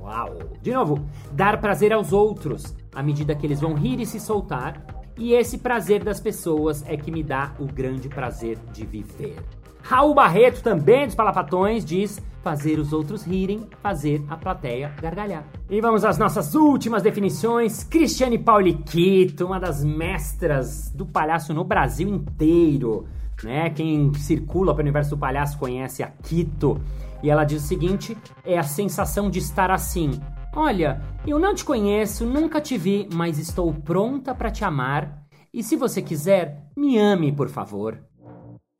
Uau! 0.00 0.38
De 0.62 0.72
novo, 0.72 1.04
dar 1.32 1.60
prazer 1.60 1.92
aos 1.92 2.12
outros, 2.12 2.72
à 2.94 3.02
medida 3.02 3.34
que 3.34 3.44
eles 3.44 3.60
vão 3.60 3.74
rir 3.74 3.98
e 3.98 4.06
se 4.06 4.20
soltar, 4.20 4.80
e 5.18 5.32
esse 5.32 5.58
prazer 5.58 6.04
das 6.04 6.20
pessoas 6.20 6.84
é 6.86 6.96
que 6.96 7.10
me 7.10 7.24
dá 7.24 7.52
o 7.58 7.66
grande 7.66 8.08
prazer 8.08 8.60
de 8.72 8.86
viver. 8.86 9.34
Raul 9.82 10.14
Barreto, 10.14 10.62
também 10.62 11.06
dos 11.06 11.14
Palapatões, 11.14 11.84
diz 11.84 12.20
fazer 12.42 12.78
os 12.78 12.92
outros 12.92 13.22
rirem, 13.22 13.66
fazer 13.82 14.24
a 14.28 14.36
plateia 14.36 14.92
gargalhar. 15.00 15.44
E 15.68 15.80
vamos 15.80 16.04
às 16.04 16.18
nossas 16.18 16.54
últimas 16.54 17.02
definições. 17.02 17.84
Cristiane 17.84 18.38
Pauliquito, 18.38 19.46
uma 19.46 19.60
das 19.60 19.84
mestras 19.84 20.90
do 20.90 21.04
palhaço 21.04 21.52
no 21.52 21.64
Brasil 21.64 22.08
inteiro. 22.08 23.06
Né? 23.42 23.70
Quem 23.70 24.12
circula 24.14 24.74
pelo 24.74 24.84
universo 24.84 25.10
do 25.10 25.18
palhaço 25.18 25.58
conhece 25.58 26.02
a 26.02 26.08
Quito. 26.08 26.80
E 27.22 27.30
ela 27.30 27.44
diz 27.44 27.62
o 27.62 27.66
seguinte: 27.66 28.16
é 28.44 28.58
a 28.58 28.62
sensação 28.62 29.30
de 29.30 29.38
estar 29.38 29.70
assim. 29.70 30.10
Olha, 30.54 31.00
eu 31.26 31.38
não 31.38 31.54
te 31.54 31.64
conheço, 31.64 32.26
nunca 32.26 32.60
te 32.60 32.76
vi, 32.76 33.08
mas 33.12 33.38
estou 33.38 33.72
pronta 33.72 34.34
para 34.34 34.50
te 34.50 34.64
amar. 34.64 35.24
E 35.52 35.62
se 35.62 35.76
você 35.76 36.02
quiser, 36.02 36.64
me 36.76 36.98
ame, 36.98 37.32
por 37.32 37.48
favor. 37.48 37.98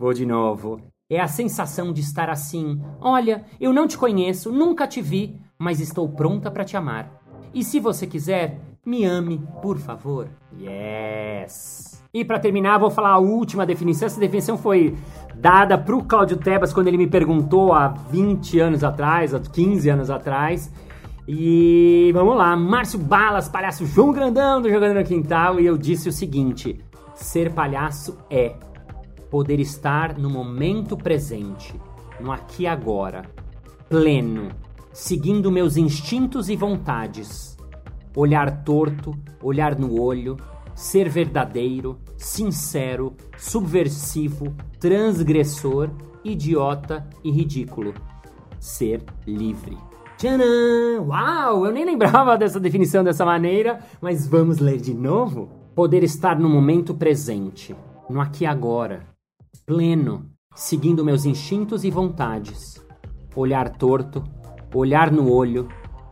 Vou 0.00 0.12
de 0.12 0.24
novo. 0.24 0.89
É 1.10 1.20
a 1.20 1.26
sensação 1.26 1.92
de 1.92 2.00
estar 2.00 2.30
assim. 2.30 2.80
Olha, 3.00 3.44
eu 3.60 3.72
não 3.72 3.88
te 3.88 3.98
conheço, 3.98 4.52
nunca 4.52 4.86
te 4.86 5.02
vi, 5.02 5.36
mas 5.58 5.80
estou 5.80 6.08
pronta 6.08 6.52
para 6.52 6.64
te 6.64 6.76
amar. 6.76 7.10
E 7.52 7.64
se 7.64 7.80
você 7.80 8.06
quiser, 8.06 8.60
me 8.86 9.04
ame, 9.04 9.42
por 9.60 9.76
favor. 9.78 10.28
Yes! 10.56 12.00
E 12.14 12.24
para 12.24 12.38
terminar, 12.38 12.78
vou 12.78 12.90
falar 12.90 13.10
a 13.10 13.18
última 13.18 13.66
definição. 13.66 14.06
Essa 14.06 14.20
definição 14.20 14.56
foi 14.56 14.96
dada 15.34 15.76
pro 15.76 16.04
Cláudio 16.04 16.36
Tebas 16.36 16.72
quando 16.72 16.86
ele 16.86 16.96
me 16.96 17.08
perguntou 17.08 17.72
há 17.72 17.88
20 17.88 18.60
anos 18.60 18.84
atrás, 18.84 19.34
há 19.34 19.40
15 19.40 19.90
anos 19.90 20.10
atrás. 20.10 20.72
E 21.26 22.10
vamos 22.12 22.36
lá, 22.36 22.56
Márcio 22.56 22.98
Balas, 22.98 23.48
palhaço 23.48 23.84
João 23.84 24.12
Grandão 24.12 24.62
do 24.62 24.70
Jogando 24.70 24.98
no 24.98 25.04
Quintal, 25.04 25.60
e 25.60 25.66
eu 25.66 25.76
disse 25.76 26.08
o 26.08 26.12
seguinte: 26.12 26.80
ser 27.14 27.52
palhaço 27.52 28.18
é 28.28 28.54
poder 29.30 29.60
estar 29.60 30.18
no 30.18 30.28
momento 30.28 30.96
presente, 30.96 31.80
no 32.20 32.32
aqui 32.32 32.64
e 32.64 32.66
agora, 32.66 33.22
pleno, 33.88 34.50
seguindo 34.92 35.52
meus 35.52 35.76
instintos 35.76 36.48
e 36.48 36.56
vontades. 36.56 37.56
Olhar 38.16 38.64
torto, 38.64 39.16
olhar 39.40 39.78
no 39.78 40.00
olho, 40.00 40.36
ser 40.74 41.08
verdadeiro, 41.08 41.98
sincero, 42.16 43.14
subversivo, 43.38 44.52
transgressor, 44.80 45.90
idiota 46.24 47.08
e 47.22 47.30
ridículo. 47.30 47.94
Ser 48.58 49.04
livre. 49.26 49.78
Tcharam! 50.18 51.06
Uau! 51.06 51.64
Eu 51.64 51.72
nem 51.72 51.84
lembrava 51.84 52.36
dessa 52.36 52.58
definição 52.58 53.04
dessa 53.04 53.24
maneira, 53.24 53.78
mas 54.00 54.26
vamos 54.26 54.58
ler 54.58 54.78
de 54.78 54.92
novo? 54.92 55.48
Poder 55.74 56.02
estar 56.02 56.38
no 56.38 56.48
momento 56.48 56.92
presente, 56.94 57.74
no 58.08 58.20
aqui 58.20 58.44
e 58.44 58.46
agora, 58.46 59.06
pleno, 59.66 60.30
seguindo 60.54 61.04
meus 61.04 61.24
instintos 61.24 61.84
e 61.84 61.90
vontades. 61.90 62.84
Olhar 63.34 63.68
torto, 63.76 64.24
olhar 64.74 65.10
no 65.10 65.30
olho, 65.32 65.68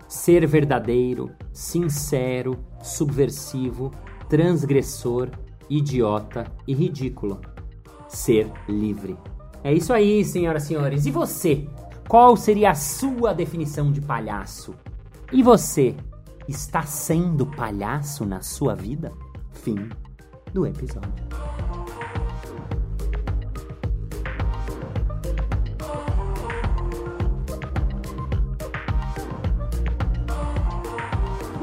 ser 0.06 0.46
verdadeiro, 0.46 1.30
sincero, 1.52 2.64
subversivo, 2.82 3.92
transgressor, 4.28 5.30
idiota 5.68 6.50
e 6.66 6.74
ridículo. 6.74 7.40
Ser 8.08 8.50
livre. 8.68 9.16
É 9.62 9.72
isso 9.72 9.92
aí, 9.92 10.24
senhoras 10.24 10.64
e 10.64 10.66
senhores. 10.68 11.06
E 11.06 11.10
você? 11.10 11.68
Qual 12.08 12.36
seria 12.36 12.70
a 12.70 12.74
sua 12.74 13.34
definição 13.34 13.92
de 13.92 14.00
palhaço? 14.00 14.74
E 15.30 15.42
você 15.42 15.94
está 16.48 16.82
sendo 16.82 17.44
palhaço 17.44 18.24
na 18.24 18.40
sua 18.40 18.74
vida? 18.74 19.12
Fim 19.52 19.90
do 20.54 20.66
episódio. 20.66 21.47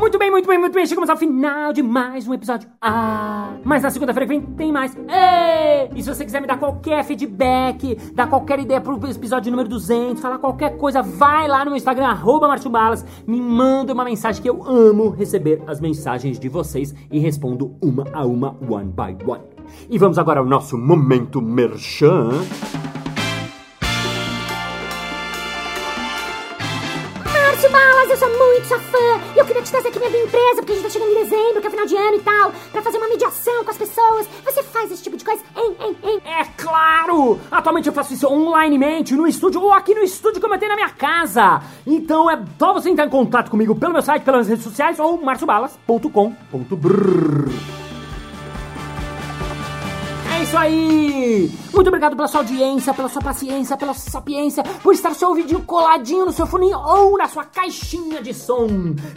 Muito 0.05 0.19
bem, 0.19 0.29
muito 0.29 0.47
bem, 0.47 0.59
muito 0.59 0.73
bem. 0.75 0.85
Chegamos 0.85 1.09
ao 1.09 1.17
final 1.17 1.73
de 1.73 1.81
mais 1.81 2.27
um 2.27 2.33
episódio. 2.35 2.69
Ah, 2.79 3.55
mas 3.63 3.81
na 3.81 3.89
segunda-feira 3.89 4.27
que 4.27 4.37
vem 4.37 4.41
tem 4.55 4.71
mais. 4.71 4.95
Ei! 4.95 5.89
E 5.95 6.03
se 6.03 6.07
você 6.07 6.23
quiser 6.23 6.39
me 6.41 6.45
dar 6.45 6.59
qualquer 6.59 7.03
feedback, 7.03 7.95
dar 8.13 8.27
qualquer 8.27 8.59
ideia 8.59 8.79
pro 8.79 8.99
episódio 9.09 9.49
número 9.49 9.67
200, 9.67 10.21
falar 10.21 10.37
qualquer 10.37 10.77
coisa, 10.77 11.01
vai 11.01 11.47
lá 11.47 11.65
no 11.65 11.71
meu 11.71 11.77
Instagram, 11.77 12.05
arroba 12.05 12.47
Balas, 12.69 13.03
me 13.25 13.41
manda 13.41 13.93
uma 13.93 14.05
mensagem 14.05 14.43
que 14.43 14.47
eu 14.47 14.63
amo 14.63 15.09
receber 15.09 15.63
as 15.65 15.81
mensagens 15.81 16.37
de 16.37 16.49
vocês 16.49 16.93
e 17.11 17.17
respondo 17.17 17.75
uma 17.81 18.05
a 18.13 18.23
uma, 18.23 18.55
one 18.61 18.93
by 18.93 19.17
one. 19.27 19.41
E 19.89 19.97
vamos 19.97 20.19
agora 20.19 20.39
ao 20.39 20.45
nosso 20.45 20.77
momento 20.77 21.41
merchan. 21.41 22.29
Márcio 27.55 27.71
Balas, 27.71 28.09
eu 28.11 28.17
sou 28.17 28.29
muito 28.29 28.67
sua 28.67 28.79
fã. 28.79 29.34
E 29.65 29.71
trazer 29.71 29.87
aqui 29.87 29.97
minha 29.97 30.23
empresa, 30.23 30.55
porque 30.57 30.73
a 30.73 30.75
gente 30.75 30.83
tá 30.83 30.89
chegando 30.91 31.11
em 31.11 31.23
dezembro, 31.23 31.59
que 31.59 31.67
é 31.67 31.69
final 31.71 31.85
de 31.87 31.95
ano 31.95 32.17
e 32.17 32.21
tal, 32.21 32.51
pra 32.71 32.81
fazer 32.83 32.97
uma 32.97 33.07
mediação 33.07 33.63
com 33.63 33.71
as 33.71 33.77
pessoas. 33.77 34.27
Você 34.43 34.61
faz 34.61 34.91
esse 34.91 35.01
tipo 35.01 35.17
de 35.17 35.25
coisa? 35.25 35.41
Hein, 35.55 35.75
hein, 35.79 35.97
hein? 36.03 36.21
É 36.23 36.43
claro! 36.55 37.39
Atualmente 37.49 37.87
eu 37.87 37.93
faço 37.93 38.13
isso 38.13 38.27
onlinemente, 38.27 39.15
no 39.15 39.25
estúdio 39.25 39.61
ou 39.61 39.73
aqui 39.73 39.95
no 39.95 40.03
estúdio 40.03 40.39
que 40.39 40.45
eu 40.45 40.49
mantenho 40.49 40.69
na 40.69 40.75
minha 40.75 40.89
casa. 40.89 41.63
Então 41.85 42.29
é 42.29 42.39
só 42.59 42.73
você 42.73 42.89
entrar 42.89 43.07
em 43.07 43.09
contato 43.09 43.49
comigo 43.49 43.75
pelo 43.75 43.93
meu 43.93 44.03
site, 44.03 44.23
pelas 44.23 44.47
redes 44.47 44.63
sociais 44.63 44.99
ou 44.99 45.19
marciobalas.com.br. 45.19 47.84
Isso 50.45 50.57
aí! 50.59 51.51
Muito 51.73 51.87
obrigado 51.87 52.15
pela 52.15 52.27
sua 52.27 52.41
audiência, 52.41 52.93
pela 52.93 53.09
sua 53.09 53.21
paciência, 53.21 53.75
pela 53.75 53.95
sua 53.95 54.11
sapiência, 54.11 54.63
por 54.83 54.93
estar 54.93 55.13
seu 55.15 55.29
ouvidinho 55.29 55.61
coladinho 55.63 56.23
no 56.23 56.31
seu 56.31 56.45
foninho 56.45 56.77
ou 56.77 57.17
na 57.17 57.27
sua 57.27 57.43
caixinha 57.43 58.21
de 58.21 58.31
som. 58.31 58.67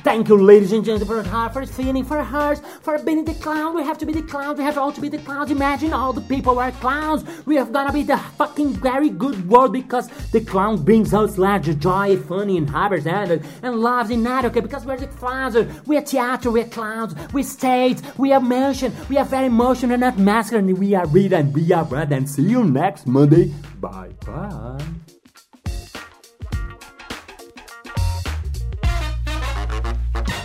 Thank 0.03 0.31
you, 0.31 0.37
ladies 0.37 0.73
and 0.73 0.83
gentlemen, 0.83 1.23
for 1.23 1.31
heart, 1.31 1.53
for 1.53 1.67
feeling, 1.67 2.03
for 2.03 2.19
hearts, 2.19 2.63
for 2.83 2.99
being 3.05 3.25
the 3.25 3.35
clown. 3.35 3.77
We 3.77 3.83
have 3.83 3.99
to 3.99 4.07
be 4.07 4.13
the 4.13 4.23
clowns, 4.23 4.59
we 4.59 4.65
have 4.65 4.79
all 4.79 4.91
to 4.91 5.01
be 5.03 5.11
the 5.11 5.19
clowns. 5.19 5.51
Imagine 5.51 5.93
all 5.93 6.15
the 6.15 6.23
people 6.23 6.57
were 6.57 6.73
clowns. 6.81 7.25
We 7.45 7.57
have 7.57 7.73
gotta 7.75 7.93
be 7.93 8.05
the 8.05 8.17
fucking 8.39 8.81
very 8.81 9.11
good 9.11 9.49
world 9.51 9.75
because 9.75 10.09
the 10.33 10.41
clown 10.41 10.83
brings 10.83 11.13
us 11.13 11.37
laughter, 11.37 11.75
joy, 11.75 12.17
funny, 12.17 12.57
and 12.57 12.71
happiness 12.71 13.07
and, 13.07 13.45
and 13.63 13.77
loves 13.77 14.11
in 14.11 14.23
that, 14.25 14.47
okay? 14.47 14.61
Because 14.61 14.87
we're 14.87 14.97
the 14.97 15.07
clowns. 15.07 15.57
We 15.87 15.99
are 15.99 16.01
theater, 16.01 16.51
we 16.51 16.63
are 16.63 16.69
clowns, 16.69 17.15
we 17.35 17.43
stage, 17.43 17.99
we 18.17 18.33
are 18.33 18.41
motion, 18.41 18.93
we 19.11 19.19
are 19.19 19.27
very 19.27 19.47
emotional, 19.47 19.99
not 19.99 20.19
masculine, 20.19 20.75
we 20.75 20.95
are 20.95 21.07
read 21.19 21.33
and 21.33 21.53
we 21.53 21.73
are 21.73 21.85
red 21.85 22.13
and 22.13 22.29
see 22.29 22.43
you 22.43 22.65
next 22.65 23.07
Monday. 23.07 23.47
Bye 23.81 24.15
bye. 24.25 24.79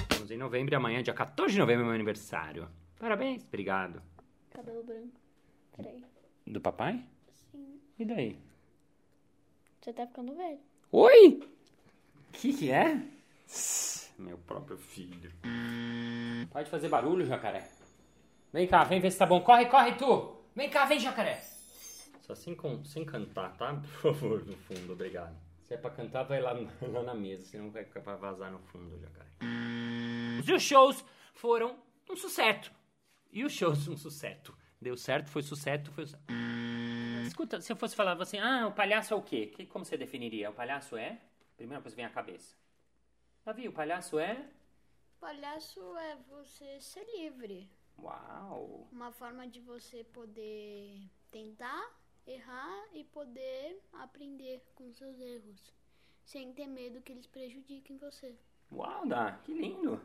Estamos 0.10 0.32
em 0.32 0.38
novembro 0.38 0.74
e 0.74 0.76
amanhã, 0.76 1.04
dia 1.04 1.14
14 1.14 1.54
de 1.54 1.60
novembro, 1.60 1.84
é 1.84 1.86
meu 1.86 1.94
aniversário. 1.94 2.68
Parabéns, 3.00 3.44
obrigado. 3.44 4.02
Cabelo 4.52 4.84
branco. 4.84 5.20
Peraí. 5.78 6.04
Do 6.48 6.60
papai? 6.60 7.04
Sim. 7.52 7.80
E 8.00 8.06
daí? 8.06 8.40
Você 9.80 9.94
tá 9.94 10.08
ficando 10.08 10.36
velho. 10.36 10.60
Oi! 10.92 11.44
que 12.32 12.54
que 12.54 12.72
é? 12.72 13.00
Meu 14.18 14.38
próprio 14.40 14.78
filho. 14.78 15.32
Pode 16.52 16.70
fazer 16.70 16.90
barulho, 16.90 17.26
jacaré. 17.26 17.70
Vem 18.52 18.68
cá, 18.68 18.84
vem 18.84 19.00
ver 19.00 19.12
se 19.12 19.18
tá 19.20 19.26
bom. 19.26 19.42
Corre, 19.42 19.66
corre, 19.66 19.94
tu! 19.94 20.43
Vem 20.56 20.70
cá, 20.70 20.86
vem, 20.86 21.00
jacaré! 21.00 21.42
Só 22.22 22.36
sem, 22.36 22.56
com- 22.56 22.84
sem 22.86 23.04
cantar, 23.06 23.56
tá? 23.58 23.74
Por 23.76 24.14
favor, 24.14 24.46
no 24.46 24.56
fundo, 24.58 24.94
obrigado. 24.94 25.36
Se 25.64 25.74
é 25.74 25.78
pra 25.78 25.90
cantar, 25.90 26.24
vai 26.24 26.40
lá, 26.42 26.52
lá 26.82 27.04
na 27.04 27.14
mesa, 27.14 27.44
senão 27.46 27.70
vai, 27.72 27.84
vai 27.86 28.16
vazar 28.18 28.52
no 28.52 28.60
fundo, 28.60 28.98
jacaré. 29.00 29.30
E 30.46 30.52
os 30.54 30.62
shows 30.62 31.04
foram 31.34 31.78
um 32.10 32.16
sucesso. 32.16 32.72
E 33.32 33.44
os 33.44 33.52
shows 33.52 33.88
um 33.88 33.98
sucesso. 33.98 34.56
Deu 34.80 34.96
certo, 34.98 35.30
foi 35.30 35.42
sucesso, 35.42 35.92
foi 35.92 36.06
sucesso. 36.06 36.24
Escuta, 37.26 37.62
se 37.62 37.72
eu 37.72 37.76
fosse 37.78 37.96
falar 37.96 38.22
assim, 38.22 38.38
ah, 38.38 38.68
o 38.68 38.74
palhaço 38.74 39.14
é 39.14 39.18
o 39.18 39.22
quê? 39.22 39.48
Que, 39.48 39.66
como 39.66 39.84
você 39.86 39.98
definiria? 39.98 40.50
O 40.50 40.54
palhaço 40.54 40.96
é? 40.98 41.20
Primeira 41.56 41.82
coisa 41.82 41.96
que 41.96 42.02
vem 42.02 42.06
à 42.06 42.14
cabeça. 42.14 42.56
Davi, 43.46 43.68
o 43.68 43.72
palhaço 43.74 44.20
é? 44.20 44.46
Palhaço 45.20 45.80
é 45.98 46.18
você 46.30 46.80
ser 46.82 47.06
livre. 47.18 47.70
Uau! 47.98 48.88
Uma 48.92 49.12
forma 49.12 49.48
de 49.48 49.60
você 49.62 50.04
poder 50.04 51.10
tentar, 51.32 51.92
errar 52.26 52.88
e 52.94 53.04
poder 53.04 53.82
aprender 53.94 54.62
com 54.76 54.92
seus 54.92 55.20
erros. 55.20 55.74
Sem 56.26 56.54
ter 56.54 56.68
medo 56.68 57.02
que 57.02 57.12
eles 57.12 57.28
prejudiquem 57.28 57.98
você. 57.98 58.36
Uau, 58.72 59.08
Dá, 59.08 59.34
que 59.44 59.54
lindo! 59.54 60.02